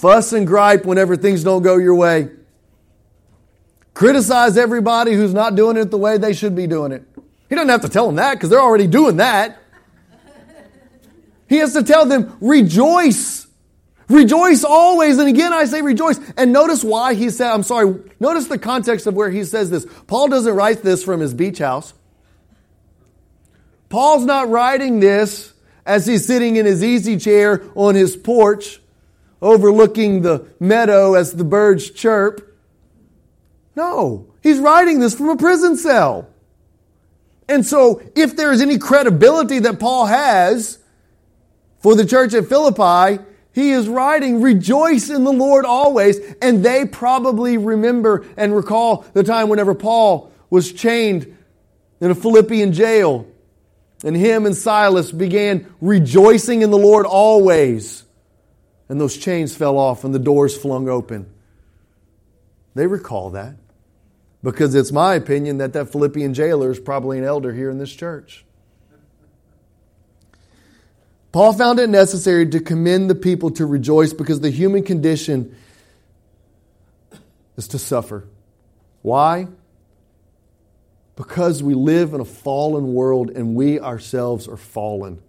Fuss 0.00 0.32
and 0.32 0.46
gripe 0.46 0.86
whenever 0.86 1.14
things 1.14 1.44
don't 1.44 1.60
go 1.60 1.76
your 1.76 1.94
way. 1.94 2.30
Criticize 3.92 4.56
everybody 4.56 5.12
who's 5.12 5.34
not 5.34 5.56
doing 5.56 5.76
it 5.76 5.90
the 5.90 5.98
way 5.98 6.16
they 6.16 6.32
should 6.32 6.56
be 6.56 6.66
doing 6.66 6.90
it. 6.90 7.04
He 7.50 7.54
doesn't 7.54 7.68
have 7.68 7.82
to 7.82 7.88
tell 7.90 8.06
them 8.06 8.16
that 8.16 8.32
because 8.34 8.48
they're 8.48 8.62
already 8.62 8.86
doing 8.86 9.18
that. 9.18 9.58
He 11.50 11.58
has 11.58 11.74
to 11.74 11.82
tell 11.82 12.06
them, 12.06 12.34
rejoice. 12.40 13.46
Rejoice 14.08 14.64
always. 14.64 15.18
And 15.18 15.28
again, 15.28 15.52
I 15.52 15.66
say 15.66 15.82
rejoice. 15.82 16.18
And 16.34 16.50
notice 16.50 16.82
why 16.82 17.12
he 17.12 17.28
said, 17.28 17.50
I'm 17.50 17.62
sorry, 17.62 17.94
notice 18.18 18.46
the 18.46 18.56
context 18.56 19.06
of 19.06 19.12
where 19.12 19.28
he 19.30 19.44
says 19.44 19.68
this. 19.68 19.86
Paul 20.06 20.28
doesn't 20.28 20.54
write 20.54 20.82
this 20.82 21.04
from 21.04 21.20
his 21.20 21.34
beach 21.34 21.58
house. 21.58 21.92
Paul's 23.90 24.24
not 24.24 24.48
writing 24.48 25.00
this 25.00 25.52
as 25.84 26.06
he's 26.06 26.24
sitting 26.24 26.56
in 26.56 26.64
his 26.64 26.82
easy 26.82 27.18
chair 27.18 27.62
on 27.74 27.94
his 27.94 28.16
porch 28.16 28.80
overlooking 29.42 30.22
the 30.22 30.46
meadow 30.58 31.14
as 31.14 31.32
the 31.32 31.44
birds 31.44 31.90
chirp. 31.90 32.58
No, 33.76 34.32
he's 34.42 34.58
writing 34.58 34.98
this 34.98 35.14
from 35.14 35.30
a 35.30 35.36
prison 35.36 35.76
cell. 35.76 36.28
And 37.48 37.66
so, 37.66 38.00
if 38.14 38.36
there 38.36 38.52
is 38.52 38.60
any 38.60 38.78
credibility 38.78 39.58
that 39.60 39.80
Paul 39.80 40.06
has 40.06 40.78
for 41.80 41.94
the 41.94 42.06
church 42.06 42.32
at 42.34 42.46
Philippi, 42.46 43.22
he 43.52 43.72
is 43.72 43.88
writing, 43.88 44.40
rejoice 44.40 45.10
in 45.10 45.24
the 45.24 45.32
Lord 45.32 45.64
always. 45.64 46.18
And 46.40 46.64
they 46.64 46.84
probably 46.84 47.58
remember 47.58 48.24
and 48.36 48.54
recall 48.54 49.04
the 49.14 49.24
time 49.24 49.48
whenever 49.48 49.74
Paul 49.74 50.32
was 50.48 50.72
chained 50.72 51.36
in 52.00 52.10
a 52.10 52.14
Philippian 52.14 52.72
jail. 52.72 53.26
And 54.04 54.16
him 54.16 54.46
and 54.46 54.56
Silas 54.56 55.10
began 55.10 55.72
rejoicing 55.80 56.62
in 56.62 56.70
the 56.70 56.78
Lord 56.78 57.04
always 57.04 58.04
and 58.90 59.00
those 59.00 59.16
chains 59.16 59.54
fell 59.54 59.78
off 59.78 60.02
and 60.02 60.12
the 60.12 60.18
doors 60.18 60.56
flung 60.56 60.88
open. 60.88 61.24
They 62.74 62.88
recall 62.88 63.30
that 63.30 63.54
because 64.42 64.74
it's 64.74 64.90
my 64.90 65.14
opinion 65.14 65.58
that 65.58 65.72
that 65.74 65.92
Philippian 65.92 66.34
jailer 66.34 66.72
is 66.72 66.80
probably 66.80 67.16
an 67.16 67.24
elder 67.24 67.52
here 67.54 67.70
in 67.70 67.78
this 67.78 67.92
church. 67.92 68.44
Paul 71.30 71.52
found 71.52 71.78
it 71.78 71.88
necessary 71.88 72.50
to 72.50 72.58
commend 72.58 73.08
the 73.08 73.14
people 73.14 73.52
to 73.52 73.64
rejoice 73.64 74.12
because 74.12 74.40
the 74.40 74.50
human 74.50 74.82
condition 74.82 75.54
is 77.56 77.68
to 77.68 77.78
suffer. 77.78 78.26
Why? 79.02 79.46
Because 81.14 81.62
we 81.62 81.74
live 81.74 82.12
in 82.12 82.20
a 82.20 82.24
fallen 82.24 82.92
world 82.92 83.30
and 83.30 83.54
we 83.54 83.78
ourselves 83.78 84.48
are 84.48 84.56
fallen. 84.56 85.22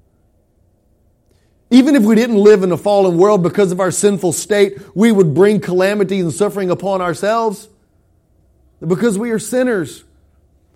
Even 1.72 1.96
if 1.96 2.04
we 2.04 2.16
didn't 2.16 2.38
live 2.38 2.64
in 2.64 2.72
a 2.74 2.78
fallen 2.78 3.18
world 3.18 3.42
because 3.42 3.72
of 3.72 3.80
our 3.80 3.92
sinful 3.92 4.34
state, 4.34 4.78
we 4.94 5.12
would 5.12 5.34
bring 5.34 5.62
calamity 5.62 6.20
and 6.20 6.34
suffering 6.34 6.70
upon 6.70 7.02
ourselves 7.02 7.70
because 8.86 9.18
we 9.18 9.32
are 9.32 9.40
sinners. 9.40 10.04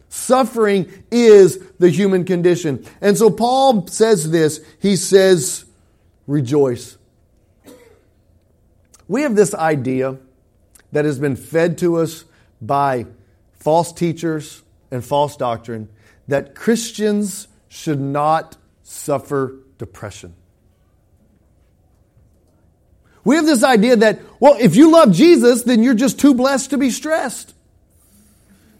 Suffering 0.08 0.90
is 1.12 1.60
the 1.80 1.90
human 1.90 2.24
condition. 2.24 2.86
And 3.02 3.18
so 3.18 3.30
Paul 3.30 3.88
says 3.88 4.32
this. 4.32 4.62
He 4.80 4.96
says, 4.96 5.66
rejoice. 6.28 6.98
We 9.10 9.24
have 9.24 9.36
this 9.36 9.54
idea 9.54 10.18
that 10.94 11.04
has 11.04 11.20
been 11.20 11.36
fed 11.36 11.78
to 11.80 11.98
us 11.98 12.24
by 12.62 13.06
false 13.60 13.92
teachers 13.92 14.64
and 14.92 15.04
false 15.04 15.36
doctrine 15.36 15.90
that 16.30 16.56
Christians 16.56 17.50
should 17.68 18.00
not 18.00 18.56
suffer 18.84 19.58
depression. 19.78 20.34
We 23.26 23.36
have 23.36 23.46
this 23.48 23.64
idea 23.64 23.96
that, 23.98 24.20
well, 24.40 24.56
if 24.60 24.76
you 24.76 24.92
love 24.92 25.12
Jesus, 25.12 25.64
then 25.64 25.82
you're 25.82 25.96
just 25.96 26.20
too 26.20 26.36
blessed 26.36 26.70
to 26.70 26.78
be 26.78 26.92
stressed. 26.92 27.54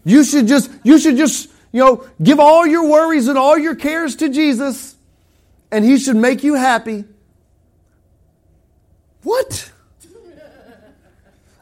You 0.04 0.22
should 0.22 0.46
just, 0.46 0.70
you 0.84 1.00
should 1.00 1.16
just, 1.16 1.50
you 1.72 1.80
know, 1.80 2.08
give 2.22 2.38
all 2.38 2.64
your 2.64 2.88
worries 2.88 3.26
and 3.26 3.36
all 3.36 3.58
your 3.58 3.74
cares 3.74 4.14
to 4.16 4.28
Jesus, 4.28 4.94
and 5.72 5.84
He 5.84 5.98
should 5.98 6.14
make 6.14 6.44
you 6.44 6.54
happy. 6.54 7.04
What? 9.24 9.72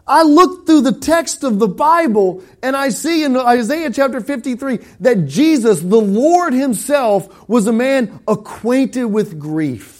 I 0.06 0.22
look 0.22 0.66
through 0.66 0.82
the 0.82 0.92
text 0.92 1.44
of 1.44 1.58
the 1.58 1.66
Bible 1.66 2.44
and 2.62 2.76
I 2.76 2.90
see 2.90 3.24
in 3.24 3.34
Isaiah 3.38 3.90
chapter 3.90 4.20
53 4.20 4.80
that 5.00 5.24
Jesus, 5.26 5.80
the 5.80 5.98
Lord 5.98 6.52
Himself, 6.52 7.48
was 7.48 7.66
a 7.66 7.72
man 7.72 8.20
acquainted 8.28 9.06
with 9.06 9.38
grief 9.38 9.93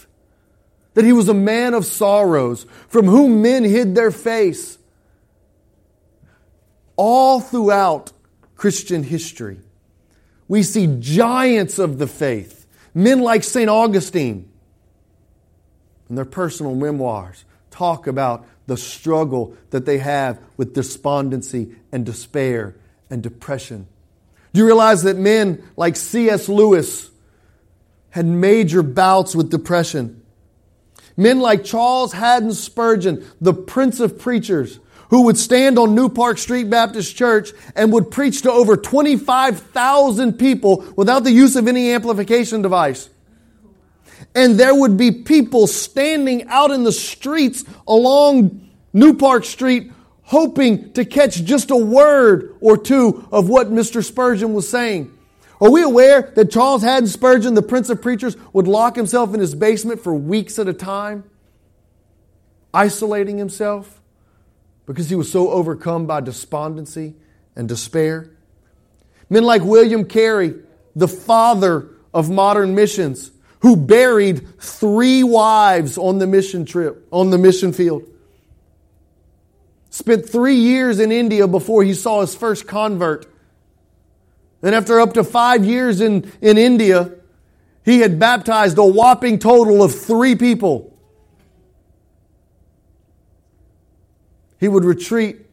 that 0.95 1.05
he 1.05 1.13
was 1.13 1.29
a 1.29 1.35
man 1.35 1.75
of 1.75 1.85
sorrows, 1.85 2.67
from 2.89 3.07
whom 3.07 3.43
men 3.43 3.65
hid 3.65 3.95
their 3.95 4.11
face. 4.11 4.79
All 6.97 7.41
throughout 7.41 8.13
Christian 8.57 9.03
history, 9.03 9.59
we 10.47 10.63
see 10.63 10.97
giants 11.01 11.79
of 11.79 11.99
the 11.99 12.07
faith, 12.07 12.67
men 12.95 13.21
like 13.21 13.43
St. 13.43 13.69
Augustine, 13.69 14.49
in 16.09 16.17
their 16.17 16.25
personal 16.25 16.75
memoirs, 16.75 17.45
talk 17.71 18.07
about 18.07 18.47
the 18.67 18.77
struggle 18.77 19.57
that 19.71 19.87
they 19.87 19.99
have 19.99 20.39
with 20.57 20.75
despondency 20.75 21.75
and 21.91 22.07
despair 22.07 22.77
and 23.11 23.23
depression. 23.23 23.87
Do 24.53 24.61
you 24.61 24.67
realize 24.67 25.03
that 25.03 25.17
men 25.17 25.65
like 25.77 25.97
C.S. 25.97 26.49
Lewis 26.49 27.11
had 28.11 28.27
major 28.27 28.83
bouts 28.83 29.35
with 29.35 29.51
depression? 29.51 30.24
Men 31.17 31.41
like 31.41 31.65
Charles 31.65 32.13
Haddon 32.13 32.53
Spurgeon, 32.53 33.25
the 33.41 33.55
prince 33.55 34.01
of 34.01 34.19
preachers, 34.19 34.81
who 35.11 35.23
would 35.23 35.39
stand 35.39 35.79
on 35.79 35.95
New 35.95 36.09
Park 36.09 36.39
Street 36.39 36.69
Baptist 36.69 37.15
Church 37.17 37.53
and 37.77 37.93
would 37.93 38.11
preach 38.11 38.43
to 38.43 38.51
over 38.51 38.77
25,000 38.77 40.33
people 40.39 40.85
without 40.97 41.25
the 41.25 41.31
use 41.31 41.57
of 41.57 41.69
any 41.69 41.93
amplification 41.93 42.63
device. 42.63 43.09
And 44.35 44.59
there 44.59 44.75
would 44.75 44.97
be 44.97 45.13
people 45.13 45.67
standing 45.67 46.49
out 46.49 46.73
in 46.73 46.83
the 46.83 46.93
streets 46.93 47.65
along 47.87 48.69
New 48.93 49.15
Park 49.15 49.45
Street 49.45 49.93
hoping 50.23 50.93
to 50.95 51.05
catch 51.05 51.45
just 51.45 51.71
a 51.71 51.77
word 51.77 52.57
or 52.61 52.77
two 52.77 53.29
of 53.31 53.49
what 53.49 53.71
Mr. 53.71 54.03
Spurgeon 54.03 54.55
was 54.55 54.69
saying. 54.69 55.14
Are 55.65 55.71
we 55.71 55.83
aware 55.83 56.31
that 56.35 56.51
Charles 56.51 56.83
Haddon 56.83 57.09
Spurgeon, 57.09 57.55
the 57.55 57.63
prince 57.63 57.89
of 57.89 58.03
preachers, 58.03 58.37
would 58.53 58.69
lock 58.69 58.97
himself 58.97 59.33
in 59.33 59.41
his 59.41 59.55
basement 59.55 59.99
for 59.99 60.15
weeks 60.15 60.59
at 60.59 60.69
a 60.69 60.75
time, 60.75 61.25
isolating 62.75 63.39
himself, 63.39 64.03
because 64.85 65.09
he 65.09 65.17
was 65.17 65.33
so 65.33 65.51
overcome 65.51 66.05
by 66.05 66.21
despondency 66.21 67.15
and 67.57 67.67
despair. 67.67 68.31
Men 69.31 69.45
like 69.45 69.63
William 69.63 70.05
Carey, 70.05 70.55
the 70.95 71.09
father 71.09 71.89
of 72.13 72.29
modern 72.29 72.75
missions, 72.75 73.31
who 73.61 73.75
buried 73.75 74.61
three 74.61 75.23
wives 75.23 75.97
on 75.97 76.19
the 76.19 76.27
mission 76.27 76.67
trip, 76.67 77.09
on 77.11 77.31
the 77.31 77.39
mission 77.39 77.73
field. 77.73 78.03
Spent 79.89 80.29
three 80.29 80.57
years 80.57 81.01
in 81.01 81.11
India 81.11 81.49
before 81.49 81.83
he 81.83 81.95
saw 81.95 82.21
his 82.21 82.35
first 82.35 82.67
convert. 82.67 83.34
Then, 84.65 84.73
after 84.73 84.99
up 84.99 85.13
to 85.13 85.25
five 85.25 85.63
years 85.63 86.01
in, 86.01 86.33
in 86.41 86.57
India, 86.57 87.13
he 87.85 88.01
had 88.01 88.19
baptized 88.19 88.79
a 88.79 88.83
whopping 88.83 89.39
total 89.39 89.83
of 89.83 89.95
three 89.95 90.37
people. 90.37 90.99
He 94.59 94.67
would 94.67 94.87
retreat 94.87 95.45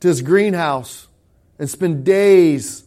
to 0.00 0.08
his 0.08 0.20
greenhouse 0.20 1.08
and 1.58 1.70
spend 1.70 2.04
days 2.04 2.84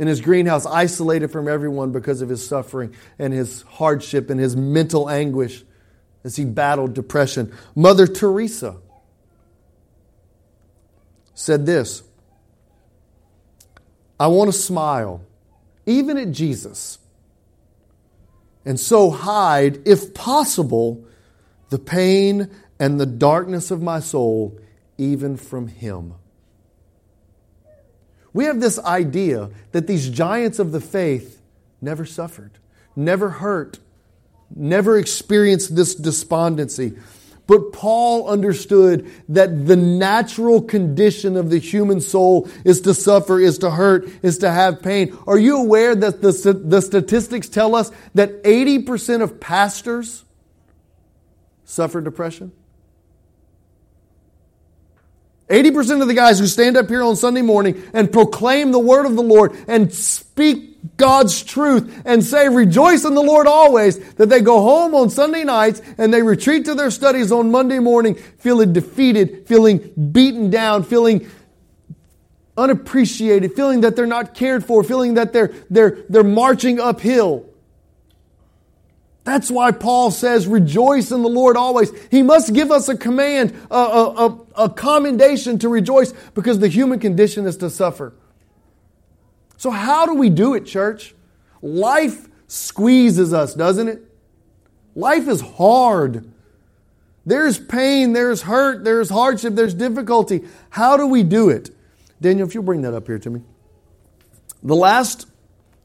in 0.00 0.08
his 0.08 0.20
greenhouse, 0.20 0.66
isolated 0.66 1.28
from 1.28 1.46
everyone 1.46 1.92
because 1.92 2.22
of 2.22 2.28
his 2.28 2.44
suffering 2.44 2.92
and 3.16 3.32
his 3.32 3.62
hardship 3.62 4.30
and 4.30 4.40
his 4.40 4.56
mental 4.56 5.08
anguish 5.08 5.62
as 6.24 6.34
he 6.34 6.44
battled 6.44 6.92
depression. 6.92 7.56
Mother 7.76 8.08
Teresa 8.08 8.78
said 11.34 11.66
this 11.66 12.02
I 14.20 14.26
want 14.26 14.52
to 14.52 14.58
smile, 14.58 15.22
even 15.86 16.18
at 16.18 16.30
Jesus, 16.30 16.98
and 18.66 18.78
so 18.78 19.10
hide, 19.10 19.88
if 19.88 20.12
possible, 20.12 21.02
the 21.70 21.78
pain 21.78 22.50
and 22.78 23.00
the 23.00 23.06
darkness 23.06 23.70
of 23.70 23.80
my 23.80 23.98
soul, 24.00 24.60
even 24.98 25.38
from 25.38 25.68
him. 25.68 26.14
We 28.34 28.44
have 28.44 28.60
this 28.60 28.78
idea 28.78 29.48
that 29.72 29.86
these 29.86 30.10
giants 30.10 30.58
of 30.58 30.70
the 30.70 30.80
faith 30.82 31.40
never 31.80 32.04
suffered, 32.04 32.52
never 32.94 33.30
hurt, 33.30 33.78
never 34.54 34.98
experienced 34.98 35.74
this 35.74 35.94
despondency. 35.94 36.92
But 37.50 37.72
Paul 37.72 38.28
understood 38.28 39.10
that 39.30 39.66
the 39.66 39.74
natural 39.74 40.62
condition 40.62 41.36
of 41.36 41.50
the 41.50 41.58
human 41.58 42.00
soul 42.00 42.48
is 42.64 42.82
to 42.82 42.94
suffer, 42.94 43.40
is 43.40 43.58
to 43.58 43.72
hurt, 43.72 44.08
is 44.22 44.38
to 44.38 44.52
have 44.52 44.82
pain. 44.82 45.18
Are 45.26 45.36
you 45.36 45.56
aware 45.56 45.96
that 45.96 46.22
the, 46.22 46.30
the 46.52 46.80
statistics 46.80 47.48
tell 47.48 47.74
us 47.74 47.90
that 48.14 48.44
80% 48.44 49.20
of 49.20 49.40
pastors 49.40 50.24
suffer 51.64 52.00
depression? 52.00 52.52
80% 55.48 56.02
of 56.02 56.06
the 56.06 56.14
guys 56.14 56.38
who 56.38 56.46
stand 56.46 56.76
up 56.76 56.88
here 56.88 57.02
on 57.02 57.16
Sunday 57.16 57.42
morning 57.42 57.82
and 57.92 58.12
proclaim 58.12 58.70
the 58.70 58.78
word 58.78 59.06
of 59.06 59.16
the 59.16 59.24
Lord 59.24 59.56
and 59.66 59.92
speak 59.92 60.69
God's 60.96 61.42
truth 61.42 62.02
and 62.04 62.24
say, 62.24 62.48
rejoice 62.48 63.04
in 63.04 63.14
the 63.14 63.22
Lord 63.22 63.46
always, 63.46 63.98
that 64.14 64.28
they 64.28 64.40
go 64.40 64.60
home 64.62 64.94
on 64.94 65.10
Sunday 65.10 65.44
nights 65.44 65.82
and 65.98 66.12
they 66.12 66.22
retreat 66.22 66.64
to 66.66 66.74
their 66.74 66.90
studies 66.90 67.32
on 67.32 67.50
Monday 67.50 67.78
morning 67.78 68.14
feeling 68.38 68.72
defeated, 68.72 69.46
feeling 69.46 69.92
beaten 70.12 70.50
down, 70.50 70.84
feeling 70.84 71.28
unappreciated, 72.56 73.54
feeling 73.54 73.82
that 73.82 73.96
they're 73.96 74.06
not 74.06 74.34
cared 74.34 74.64
for, 74.64 74.82
feeling 74.82 75.14
that 75.14 75.32
they're, 75.32 75.52
they're, 75.68 75.98
they're 76.08 76.24
marching 76.24 76.80
uphill. 76.80 77.46
That's 79.24 79.50
why 79.50 79.70
Paul 79.72 80.10
says, 80.10 80.46
rejoice 80.46 81.12
in 81.12 81.22
the 81.22 81.28
Lord 81.28 81.56
always. 81.56 81.92
He 82.10 82.22
must 82.22 82.52
give 82.54 82.70
us 82.70 82.88
a 82.88 82.96
command, 82.96 83.54
a, 83.70 83.74
a, 83.74 84.26
a, 84.26 84.38
a, 84.64 84.70
commendation 84.70 85.58
to 85.58 85.68
rejoice 85.68 86.12
because 86.34 86.58
the 86.58 86.68
human 86.68 86.98
condition 86.98 87.46
is 87.46 87.58
to 87.58 87.70
suffer. 87.70 88.14
So, 89.60 89.68
how 89.68 90.06
do 90.06 90.14
we 90.14 90.30
do 90.30 90.54
it, 90.54 90.64
church? 90.64 91.14
Life 91.60 92.28
squeezes 92.46 93.34
us, 93.34 93.52
doesn't 93.52 93.88
it? 93.88 94.02
Life 94.94 95.28
is 95.28 95.42
hard. 95.42 96.32
There's 97.26 97.58
pain, 97.58 98.14
there's 98.14 98.40
hurt, 98.40 98.84
there's 98.84 99.10
hardship, 99.10 99.54
there's 99.54 99.74
difficulty. 99.74 100.46
How 100.70 100.96
do 100.96 101.06
we 101.06 101.22
do 101.22 101.50
it? 101.50 101.68
Daniel, 102.22 102.48
if 102.48 102.54
you'll 102.54 102.62
bring 102.62 102.80
that 102.80 102.94
up 102.94 103.06
here 103.06 103.18
to 103.18 103.28
me. 103.28 103.42
The 104.62 104.74
last, 104.74 105.26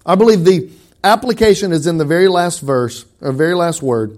I 0.05 0.15
believe 0.15 0.45
the 0.45 0.71
application 1.03 1.73
is 1.73 1.85
in 1.85 1.97
the 1.97 2.05
very 2.05 2.29
last 2.29 2.61
verse, 2.61 3.03
or 3.19 3.33
very 3.33 3.55
last 3.55 3.81
word. 3.81 4.17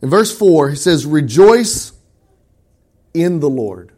In 0.00 0.08
verse 0.08 0.34
4, 0.34 0.70
he 0.70 0.76
says, 0.76 1.04
Rejoice 1.04 1.92
in 3.14 3.40
the 3.40 3.50
Lord. 3.50 3.92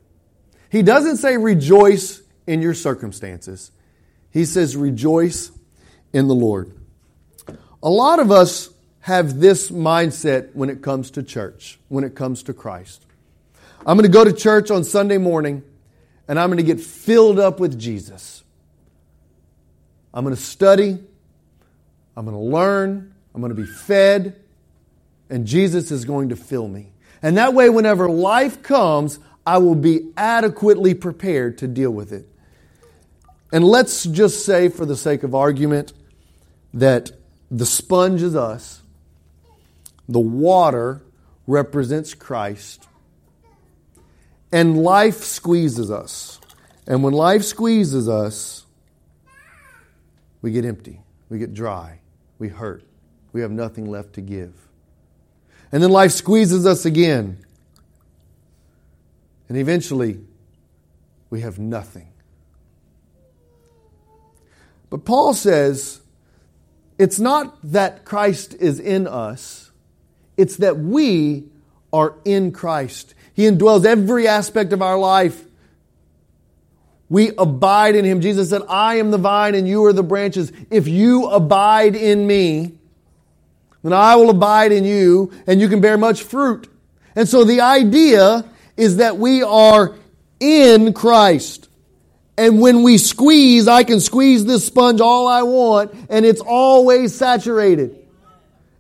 He 0.71 0.83
doesn't 0.83 1.19
say 1.19 1.37
rejoice 1.37 2.23
in 2.47 2.63
your 2.63 2.75
circumstances. 2.75 3.71
He 4.31 4.45
says 4.45 4.77
rejoice 4.77 5.53
in 6.13 6.29
the 6.29 6.35
Lord. 6.35 6.73
A 7.83 7.91
lot 7.91 8.21
of 8.21 8.31
us 8.31 8.71
have 9.01 9.41
this 9.41 9.71
mindset 9.71 10.55
when 10.55 10.71
it 10.71 10.81
comes 10.81 11.11
to 11.13 11.23
church, 11.23 11.79
when 11.89 12.05
it 12.05 12.15
comes 12.15 12.45
to 12.45 12.55
Christ. 12.55 13.05
I'm 13.85 13.97
going 13.97 14.11
to 14.11 14.13
go 14.13 14.25
to 14.25 14.33
church 14.33 14.71
on 14.71 14.85
Sunday 14.85 15.19
morning 15.19 15.63
and 16.29 16.39
I'm 16.39 16.49
going 16.49 16.59
to 16.59 16.63
get 16.63 16.81
filled 16.81 17.41
up 17.41 17.59
with 17.59 17.79
Jesus. 17.79 18.45
I'm 20.15 20.25
going 20.25 20.37
to 20.37 20.41
study. 20.41 20.99
I'm 22.17 22.25
going 22.25 22.37
to 22.37 22.43
learn. 22.43 23.13
I'm 23.35 23.41
going 23.41 23.55
to 23.55 23.61
be 23.61 23.67
fed. 23.67 24.37
And 25.29 25.47
Jesus 25.47 25.91
is 25.91 26.05
going 26.05 26.29
to 26.29 26.37
fill 26.37 26.69
me. 26.69 26.93
And 27.23 27.37
that 27.37 27.55
way, 27.55 27.71
whenever 27.71 28.11
life 28.11 28.63
comes, 28.63 29.21
I 29.47 29.59
will 29.59 29.77
be 29.77 30.11
adequately 30.17 30.95
prepared 30.95 31.59
to 31.59 31.69
deal 31.69 31.91
with 31.91 32.13
it. 32.13 32.29
And 33.53 33.65
let's 33.65 34.05
just 34.05 34.45
say, 34.45 34.69
for 34.69 34.87
the 34.87 34.97
sake 34.97 35.23
of 35.23 35.35
argument, 35.35 35.93
that 36.75 37.13
the 37.51 37.67
sponge 37.67 38.23
is 38.23 38.35
us, 38.35 38.83
the 40.09 40.21
water 40.21 41.03
represents 41.47 42.15
Christ, 42.15 42.89
and 44.51 44.83
life 44.83 45.23
squeezes 45.23 45.91
us. 45.91 46.41
And 46.87 47.03
when 47.03 47.13
life 47.13 47.45
squeezes 47.45 48.09
us, 48.09 48.67
we 50.41 50.51
get 50.51 50.65
empty, 50.65 51.01
we 51.29 51.39
get 51.39 51.55
dry, 51.55 52.01
we 52.39 52.49
hurt, 52.49 52.85
we 53.33 53.43
have 53.43 53.51
nothing 53.51 53.91
left 53.91 54.15
to 54.15 54.21
give. 54.21 54.62
And 55.73 55.83
then 55.83 55.91
life 55.91 56.13
squeezes 56.13 56.67
us 56.67 56.85
again. 56.85 57.39
And 59.49 59.57
eventually, 59.57 60.21
we 61.31 61.41
have 61.41 61.59
nothing. 61.59 62.09
But 64.91 65.07
Paul 65.07 65.33
says 65.33 66.03
it's 66.99 67.19
not 67.19 67.57
that 67.65 68.05
Christ 68.05 68.55
is 68.55 68.79
in 68.79 69.07
us, 69.07 69.71
it's 70.37 70.57
that 70.59 70.79
we 70.79 71.45
are 71.93 72.15
in 72.25 72.53
Christ. 72.53 73.15
He 73.33 73.45
indwells 73.45 73.87
every 73.87 74.29
aspect 74.29 74.75
of 74.75 74.83
our 74.83 74.99
life. 74.99 75.45
We 77.09 77.31
abide 77.37 77.95
in 77.95 78.05
Him. 78.05 78.21
Jesus 78.21 78.51
said, 78.51 78.63
I 78.69 78.97
am 78.97 79.11
the 79.11 79.19
vine 79.19 79.55
and 79.55 79.67
you 79.67 79.85
are 79.85 79.93
the 79.93 80.03
branches. 80.03 80.53
If 80.71 80.89
you 80.89 81.27
abide 81.29 81.95
in 81.95 82.27
me, 82.27 82.79
then 83.83 83.93
I 83.93 84.17
will 84.17 84.31
abide 84.31 84.73
in 84.73 84.85
you 84.85 85.33
and 85.47 85.61
you 85.61 85.69
can 85.69 85.81
bear 85.81 85.99
much 85.99 86.23
fruit. 86.23 86.69
And 87.17 87.29
so 87.29 87.45
the 87.45 87.61
idea 87.61 88.45
is 88.77 88.97
that 88.97 89.19
we 89.19 89.43
are 89.43 89.95
in 90.41 90.93
Christ. 90.93 91.69
And 92.39 92.61
when 92.61 92.83
we 92.83 92.99
squeeze, 92.99 93.69
I 93.69 93.85
can 93.85 94.01
squeeze 94.01 94.45
this 94.45 94.67
sponge 94.67 95.01
all 95.01 95.29
I 95.29 95.43
want 95.43 95.95
and 96.09 96.25
it's 96.25 96.41
always 96.41 97.15
saturated. 97.15 97.99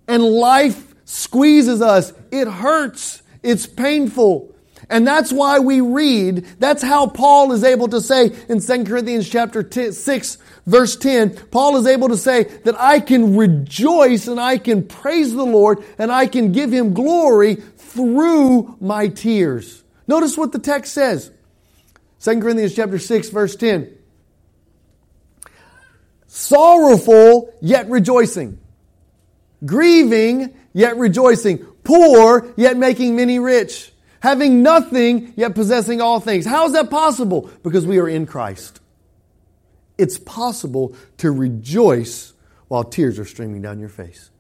And 0.09 0.23
life 0.23 0.95
squeezes 1.05 1.83
us. 1.83 2.13
It 2.31 2.49
hurts. 2.49 3.23
It's 3.43 3.67
painful. 3.67 4.52
And 4.93 5.07
that's 5.07 5.33
why 5.33 5.59
we 5.59 5.81
read, 5.81 6.45
that's 6.59 6.83
how 6.83 7.07
Paul 7.07 7.53
is 7.53 7.65
able 7.65 7.89
to 7.89 8.01
say 8.03 8.27
in 8.49 8.61
2 8.61 8.85
Corinthians 8.85 9.27
chapter 9.27 9.67
6, 9.91 10.39
verse 10.67 10.97
10, 10.97 11.35
Paul 11.51 11.79
is 11.79 11.87
able 11.87 12.09
to 12.11 12.17
say 12.19 12.45
that 12.65 12.79
I 12.79 13.01
can 13.01 13.35
rejoice 13.37 14.29
and 14.29 14.39
I 14.39 14.59
can 14.59 14.87
praise 14.87 15.33
the 15.33 15.47
Lord 15.47 15.83
and 15.99 16.13
I 16.13 16.27
can 16.27 16.53
give 16.53 16.71
him 16.71 16.93
glory 16.93 17.55
through 17.55 18.77
my 18.81 19.09
tears. 19.09 19.83
Notice 20.07 20.37
what 20.37 20.53
the 20.53 20.59
text 20.59 20.93
says. 20.93 21.31
2 22.21 22.41
Corinthians 22.41 22.75
chapter 22.75 22.99
6, 22.99 23.31
verse 23.31 23.57
10. 23.57 23.97
Sorrowful, 26.27 27.55
yet 27.63 27.89
rejoicing. 27.89 28.59
Grieving, 29.65 30.55
yet 30.75 30.99
rejoicing 30.99 31.65
poor, 31.85 32.53
yet 32.57 32.77
making 32.77 33.17
many 33.17 33.39
rich, 33.39 33.92
having 34.23 34.63
nothing, 34.63 35.35
yet 35.37 35.55
possessing 35.55 36.01
all 36.01 36.21
things. 36.21 36.47
How 36.47 36.65
is 36.67 36.73
that 36.73 36.89
possible? 36.91 37.51
Because 37.65 37.85
we 37.87 37.99
are 37.99 38.09
in 38.09 38.25
Christ. 38.25 38.81
It's 39.99 40.17
possible 40.19 40.95
to 41.19 41.31
rejoice 41.33 42.33
while 42.69 42.85
tears 42.85 43.19
are 43.19 43.25
streaming 43.25 43.63
down 43.63 43.81
your 43.81 43.89
face. 43.89 44.31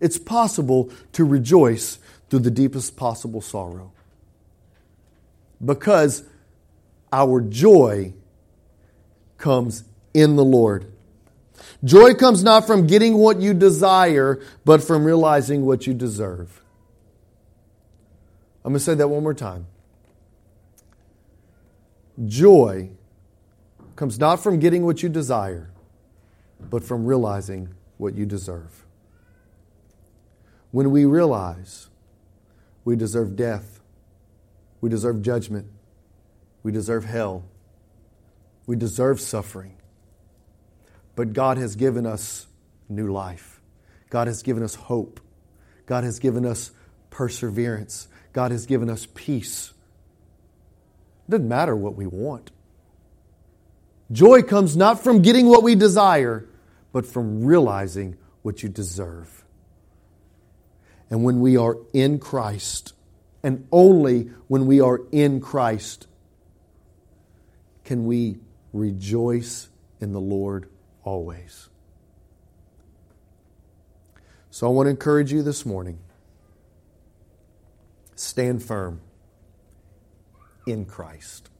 it's 0.00 0.18
possible 0.18 0.90
to 1.12 1.24
rejoice 1.24 1.98
through 2.28 2.40
the 2.40 2.50
deepest 2.50 2.96
possible 2.96 3.40
sorrow. 3.40 3.92
Because 5.64 6.24
our 7.12 7.40
joy 7.40 8.12
comes 9.38 9.84
in 10.12 10.36
the 10.36 10.44
Lord. 10.44 10.92
Joy 11.84 12.14
comes 12.14 12.42
not 12.42 12.66
from 12.66 12.86
getting 12.86 13.16
what 13.16 13.40
you 13.40 13.54
desire, 13.54 14.42
but 14.64 14.82
from 14.82 15.04
realizing 15.04 15.64
what 15.64 15.86
you 15.86 15.94
deserve. 15.94 16.63
I'm 18.64 18.72
going 18.72 18.78
to 18.78 18.84
say 18.84 18.94
that 18.94 19.08
one 19.08 19.22
more 19.22 19.34
time. 19.34 19.66
Joy 22.24 22.90
comes 23.96 24.18
not 24.18 24.42
from 24.42 24.58
getting 24.58 24.84
what 24.84 25.02
you 25.02 25.08
desire, 25.08 25.70
but 26.70 26.82
from 26.82 27.04
realizing 27.04 27.74
what 27.98 28.14
you 28.14 28.24
deserve. 28.24 28.84
When 30.70 30.90
we 30.90 31.04
realize 31.04 31.88
we 32.84 32.96
deserve 32.96 33.36
death, 33.36 33.80
we 34.80 34.88
deserve 34.90 35.22
judgment, 35.22 35.66
we 36.62 36.72
deserve 36.72 37.04
hell, 37.04 37.44
we 38.66 38.76
deserve 38.76 39.20
suffering, 39.20 39.76
but 41.16 41.32
God 41.32 41.58
has 41.58 41.76
given 41.76 42.06
us 42.06 42.46
new 42.88 43.12
life. 43.12 43.60
God 44.10 44.26
has 44.26 44.42
given 44.42 44.62
us 44.62 44.74
hope. 44.74 45.20
God 45.86 46.04
has 46.04 46.18
given 46.18 46.46
us 46.46 46.70
perseverance. 47.10 48.08
God 48.34 48.50
has 48.50 48.66
given 48.66 48.90
us 48.90 49.06
peace. 49.14 49.72
It 51.26 51.30
doesn't 51.30 51.48
matter 51.48 51.74
what 51.74 51.94
we 51.94 52.06
want. 52.06 52.50
Joy 54.12 54.42
comes 54.42 54.76
not 54.76 55.02
from 55.02 55.22
getting 55.22 55.46
what 55.46 55.62
we 55.62 55.74
desire, 55.74 56.46
but 56.92 57.06
from 57.06 57.44
realizing 57.44 58.18
what 58.42 58.62
you 58.62 58.68
deserve. 58.68 59.44
And 61.08 61.24
when 61.24 61.40
we 61.40 61.56
are 61.56 61.78
in 61.94 62.18
Christ, 62.18 62.92
and 63.42 63.66
only 63.72 64.30
when 64.48 64.66
we 64.66 64.80
are 64.80 65.00
in 65.12 65.40
Christ, 65.40 66.06
can 67.84 68.04
we 68.04 68.38
rejoice 68.72 69.68
in 70.00 70.12
the 70.12 70.20
Lord 70.20 70.68
always. 71.04 71.68
So 74.50 74.66
I 74.66 74.70
want 74.70 74.86
to 74.86 74.90
encourage 74.90 75.32
you 75.32 75.42
this 75.42 75.64
morning 75.64 75.98
stand 78.14 78.62
firm 78.62 79.00
in 80.66 80.84
Christ. 80.84 81.50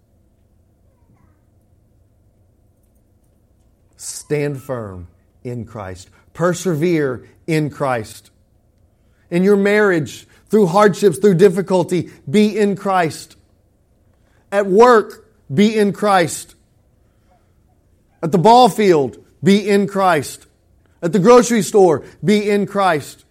Stand 3.96 4.60
firm 4.62 5.08
in 5.42 5.64
Christ. 5.64 6.10
Persevere 6.32 7.26
in 7.46 7.70
Christ. 7.70 8.30
In 9.30 9.42
your 9.42 9.56
marriage, 9.56 10.26
through 10.48 10.66
hardships, 10.66 11.18
through 11.18 11.34
difficulty, 11.34 12.10
be 12.28 12.56
in 12.56 12.76
Christ. 12.76 13.36
At 14.52 14.66
work, 14.66 15.28
be 15.52 15.76
in 15.76 15.92
Christ. 15.92 16.54
At 18.22 18.32
the 18.32 18.38
ball 18.38 18.68
field, 18.68 19.18
be 19.42 19.68
in 19.68 19.86
Christ. 19.86 20.46
At 21.02 21.12
the 21.12 21.18
grocery 21.18 21.62
store, 21.62 22.04
be 22.24 22.48
in 22.48 22.66
Christ. 22.66 23.23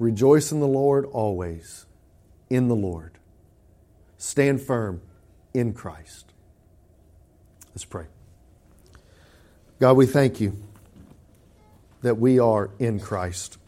Rejoice 0.00 0.50
in 0.50 0.60
the 0.60 0.66
Lord 0.66 1.04
always, 1.04 1.84
in 2.48 2.68
the 2.68 2.74
Lord. 2.74 3.12
Stand 4.16 4.62
firm 4.62 5.02
in 5.52 5.74
Christ. 5.74 6.24
Let's 7.68 7.84
pray. 7.84 8.06
God, 9.78 9.98
we 9.98 10.06
thank 10.06 10.40
you 10.40 10.56
that 12.00 12.16
we 12.16 12.38
are 12.38 12.70
in 12.78 12.98
Christ. 12.98 13.58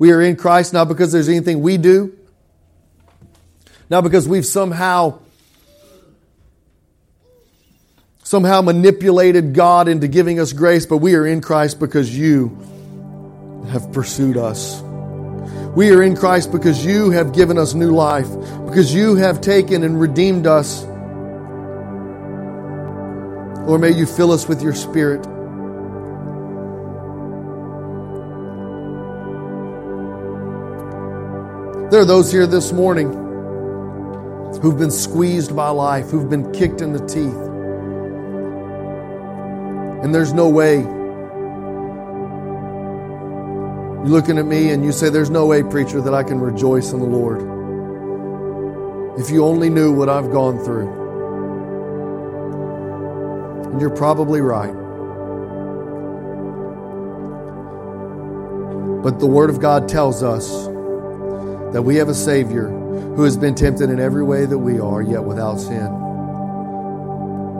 We 0.00 0.10
are 0.10 0.20
in 0.20 0.34
Christ 0.34 0.72
not 0.72 0.88
because 0.88 1.12
there's 1.12 1.28
anything 1.28 1.62
we 1.62 1.76
do, 1.76 2.18
not 3.88 4.02
because 4.02 4.26
we've 4.26 4.44
somehow 4.44 5.20
somehow 8.24 8.60
manipulated 8.60 9.54
God 9.54 9.86
into 9.86 10.08
giving 10.08 10.40
us 10.40 10.52
grace, 10.52 10.84
but 10.84 10.96
we 10.96 11.14
are 11.14 11.26
in 11.26 11.40
Christ 11.40 11.78
because 11.78 12.16
you 12.16 12.60
have 13.70 13.92
pursued 13.92 14.36
us. 14.36 14.82
We 15.74 15.90
are 15.90 16.02
in 16.02 16.16
Christ 16.16 16.52
because 16.52 16.84
you 16.84 17.10
have 17.10 17.32
given 17.32 17.56
us 17.56 17.74
new 17.74 17.92
life, 17.92 18.28
because 18.66 18.92
you 18.92 19.14
have 19.16 19.40
taken 19.40 19.84
and 19.84 20.00
redeemed 20.00 20.46
us. 20.46 20.84
Lord, 23.66 23.80
may 23.80 23.92
you 23.92 24.04
fill 24.06 24.32
us 24.32 24.48
with 24.48 24.62
your 24.62 24.74
Spirit. 24.74 25.22
There 31.90 32.00
are 32.00 32.04
those 32.04 32.30
here 32.30 32.46
this 32.46 32.72
morning 32.72 33.12
who've 34.60 34.78
been 34.78 34.90
squeezed 34.90 35.54
by 35.54 35.70
life, 35.70 36.10
who've 36.10 36.28
been 36.28 36.52
kicked 36.52 36.80
in 36.80 36.92
the 36.92 37.04
teeth. 37.06 37.48
And 40.02 40.14
there's 40.14 40.32
no 40.32 40.48
way. 40.48 40.99
You're 44.00 44.08
looking 44.08 44.38
at 44.38 44.46
me 44.46 44.70
and 44.70 44.84
you 44.84 44.92
say, 44.92 45.10
There's 45.10 45.30
no 45.30 45.46
way, 45.46 45.62
preacher, 45.62 46.00
that 46.00 46.14
I 46.14 46.22
can 46.22 46.40
rejoice 46.40 46.92
in 46.92 47.00
the 47.00 47.06
Lord. 47.06 47.40
If 49.20 49.30
you 49.30 49.44
only 49.44 49.68
knew 49.68 49.92
what 49.92 50.08
I've 50.08 50.30
gone 50.30 50.58
through. 50.64 50.88
And 53.72 53.80
you're 53.80 53.94
probably 53.94 54.40
right. 54.40 54.72
But 59.02 59.18
the 59.18 59.26
Word 59.26 59.50
of 59.50 59.60
God 59.60 59.88
tells 59.88 60.22
us 60.22 60.66
that 61.74 61.82
we 61.82 61.96
have 61.96 62.08
a 62.08 62.14
Savior 62.14 62.68
who 62.68 63.24
has 63.24 63.36
been 63.36 63.54
tempted 63.54 63.90
in 63.90 64.00
every 64.00 64.22
way 64.22 64.46
that 64.46 64.58
we 64.58 64.80
are, 64.80 65.02
yet 65.02 65.24
without 65.24 65.58
sin. 65.58 65.84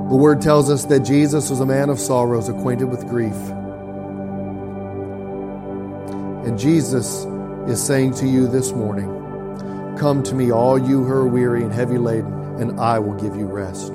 The 0.09 0.17
word 0.17 0.41
tells 0.43 0.71
us 0.71 0.87
that 0.87 1.01
Jesus 1.01 1.51
was 1.51 1.61
a 1.61 1.67
man 1.67 1.89
of 1.91 2.01
sorrows, 2.01 2.49
acquainted 2.49 2.87
with 2.87 3.07
grief. 3.09 3.37
And 6.45 6.59
Jesus 6.59 7.27
is 7.69 7.83
saying 7.85 8.15
to 8.15 8.27
you 8.27 8.49
this 8.49 8.73
morning, 8.73 9.09
Come 9.99 10.23
to 10.23 10.35
me, 10.35 10.51
all 10.51 10.79
you 10.79 11.05
who 11.05 11.13
are 11.13 11.27
weary 11.27 11.63
and 11.63 11.73
heavy 11.73 11.99
laden, 11.99 12.33
and 12.59 12.81
I 12.81 12.99
will 12.99 13.15
give 13.15 13.37
you 13.37 13.45
rest. 13.45 13.95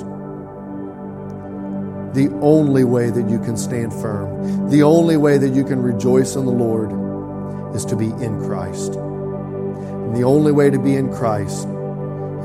The 2.13 2.29
only 2.41 2.83
way 2.83 3.09
that 3.09 3.27
you 3.29 3.39
can 3.39 3.57
stand 3.57 3.91
firm, 3.91 4.69
the 4.69 4.83
only 4.83 5.17
way 5.17 5.37
that 5.39 5.49
you 5.49 5.63
can 5.63 5.81
rejoice 5.81 6.35
in 6.35 6.45
the 6.45 6.51
Lord 6.51 7.75
is 7.75 7.83
to 7.85 7.95
be 7.95 8.07
in 8.23 8.39
Christ. 8.39 8.93
And 8.93 10.15
the 10.15 10.23
only 10.23 10.51
way 10.51 10.69
to 10.69 10.79
be 10.79 10.95
in 10.95 11.11
Christ 11.11 11.67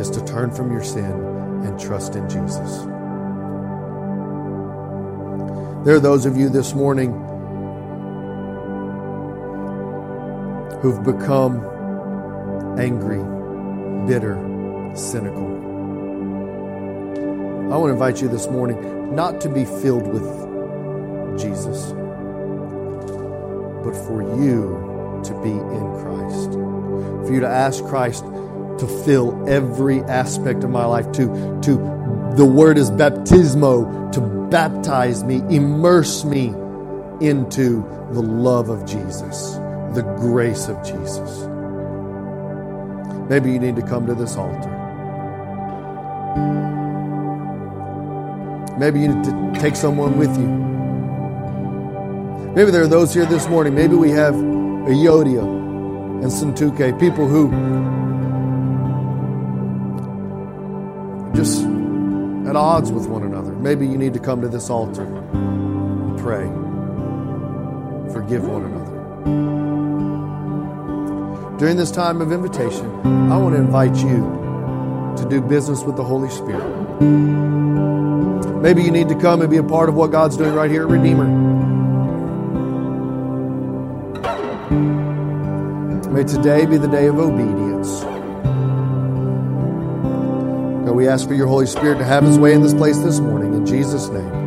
is 0.00 0.08
to 0.10 0.24
turn 0.24 0.50
from 0.50 0.72
your 0.72 0.82
sin 0.82 1.12
and 1.64 1.78
trust 1.78 2.16
in 2.16 2.28
Jesus. 2.28 2.78
There 5.84 5.94
are 5.94 6.00
those 6.00 6.26
of 6.26 6.36
you 6.36 6.48
this 6.48 6.74
morning 6.74 7.12
who've 10.80 11.02
become 11.04 11.60
angry, 12.78 13.22
bitter, 14.06 14.36
cynical. 14.94 15.46
I 17.70 17.76
want 17.76 17.90
to 17.90 17.92
invite 17.92 18.20
you 18.20 18.28
this 18.28 18.48
morning 18.48 19.14
not 19.14 19.40
to 19.42 19.48
be 19.48 19.64
filled 19.64 20.06
with 20.08 20.24
Jesus, 21.38 21.92
but 23.84 23.94
for 24.06 24.22
you 24.42 25.20
to 25.24 25.34
be 25.42 25.50
in 25.50 25.92
Christ. 26.02 26.52
For 27.26 27.34
you 27.34 27.40
to 27.40 27.48
ask 27.48 27.84
Christ 27.84 28.24
to 28.24 29.02
fill 29.04 29.48
every 29.48 30.00
aspect 30.00 30.64
of 30.64 30.70
my 30.70 30.86
life, 30.86 31.12
to, 31.12 31.26
to 31.62 32.34
the 32.36 32.44
word 32.44 32.78
is 32.78 32.90
baptismo, 32.90 34.10
to 34.12 34.20
baptize 34.50 35.22
me, 35.22 35.42
immerse 35.54 36.24
me 36.24 36.46
into 37.20 37.84
the 38.12 38.22
love 38.22 38.70
of 38.70 38.86
Jesus, 38.86 39.59
the 39.94 40.02
grace 40.18 40.68
of 40.68 40.84
Jesus. 40.84 41.46
Maybe 43.28 43.52
you 43.52 43.58
need 43.58 43.76
to 43.76 43.82
come 43.82 44.06
to 44.06 44.14
this 44.14 44.36
altar. 44.36 44.76
Maybe 48.78 49.00
you 49.00 49.08
need 49.08 49.24
to 49.24 49.52
take 49.60 49.76
someone 49.76 50.16
with 50.16 50.36
you. 50.38 50.48
Maybe 52.54 52.70
there 52.70 52.82
are 52.82 52.88
those 52.88 53.14
here 53.14 53.26
this 53.26 53.46
morning. 53.48 53.74
Maybe 53.74 53.94
we 53.94 54.10
have 54.10 54.34
a 54.34 54.92
Euodia 54.92 55.42
and 55.42 56.24
Syntyche, 56.24 56.98
people 56.98 57.28
who 57.28 57.50
just 61.36 61.64
at 62.48 62.56
odds 62.56 62.90
with 62.90 63.06
one 63.06 63.22
another. 63.22 63.52
Maybe 63.52 63.86
you 63.86 63.96
need 63.96 64.14
to 64.14 64.18
come 64.18 64.40
to 64.40 64.48
this 64.48 64.70
altar 64.70 65.04
and 65.04 66.18
pray. 66.18 66.46
Forgive 68.12 68.46
one 68.46 68.64
another. 68.64 69.59
During 71.60 71.76
this 71.76 71.90
time 71.90 72.22
of 72.22 72.32
invitation, 72.32 72.86
I 73.30 73.36
want 73.36 73.54
to 73.54 73.60
invite 73.60 73.94
you 73.96 75.14
to 75.18 75.26
do 75.28 75.42
business 75.42 75.82
with 75.82 75.94
the 75.94 76.02
Holy 76.02 76.30
Spirit. 76.30 76.64
Maybe 78.62 78.82
you 78.82 78.90
need 78.90 79.10
to 79.10 79.14
come 79.14 79.42
and 79.42 79.50
be 79.50 79.58
a 79.58 79.62
part 79.62 79.90
of 79.90 79.94
what 79.94 80.10
God's 80.10 80.38
doing 80.38 80.54
right 80.54 80.70
here 80.70 80.84
at 80.84 80.88
Redeemer. 80.88 81.26
May 86.08 86.24
today 86.24 86.64
be 86.64 86.78
the 86.78 86.88
day 86.88 87.08
of 87.08 87.18
obedience. 87.18 88.04
God, 90.86 90.94
we 90.96 91.08
ask 91.08 91.28
for 91.28 91.34
your 91.34 91.46
Holy 91.46 91.66
Spirit 91.66 91.98
to 91.98 92.04
have 92.04 92.24
his 92.24 92.38
way 92.38 92.54
in 92.54 92.62
this 92.62 92.72
place 92.72 92.96
this 93.00 93.20
morning. 93.20 93.52
In 93.52 93.66
Jesus' 93.66 94.08
name. 94.08 94.39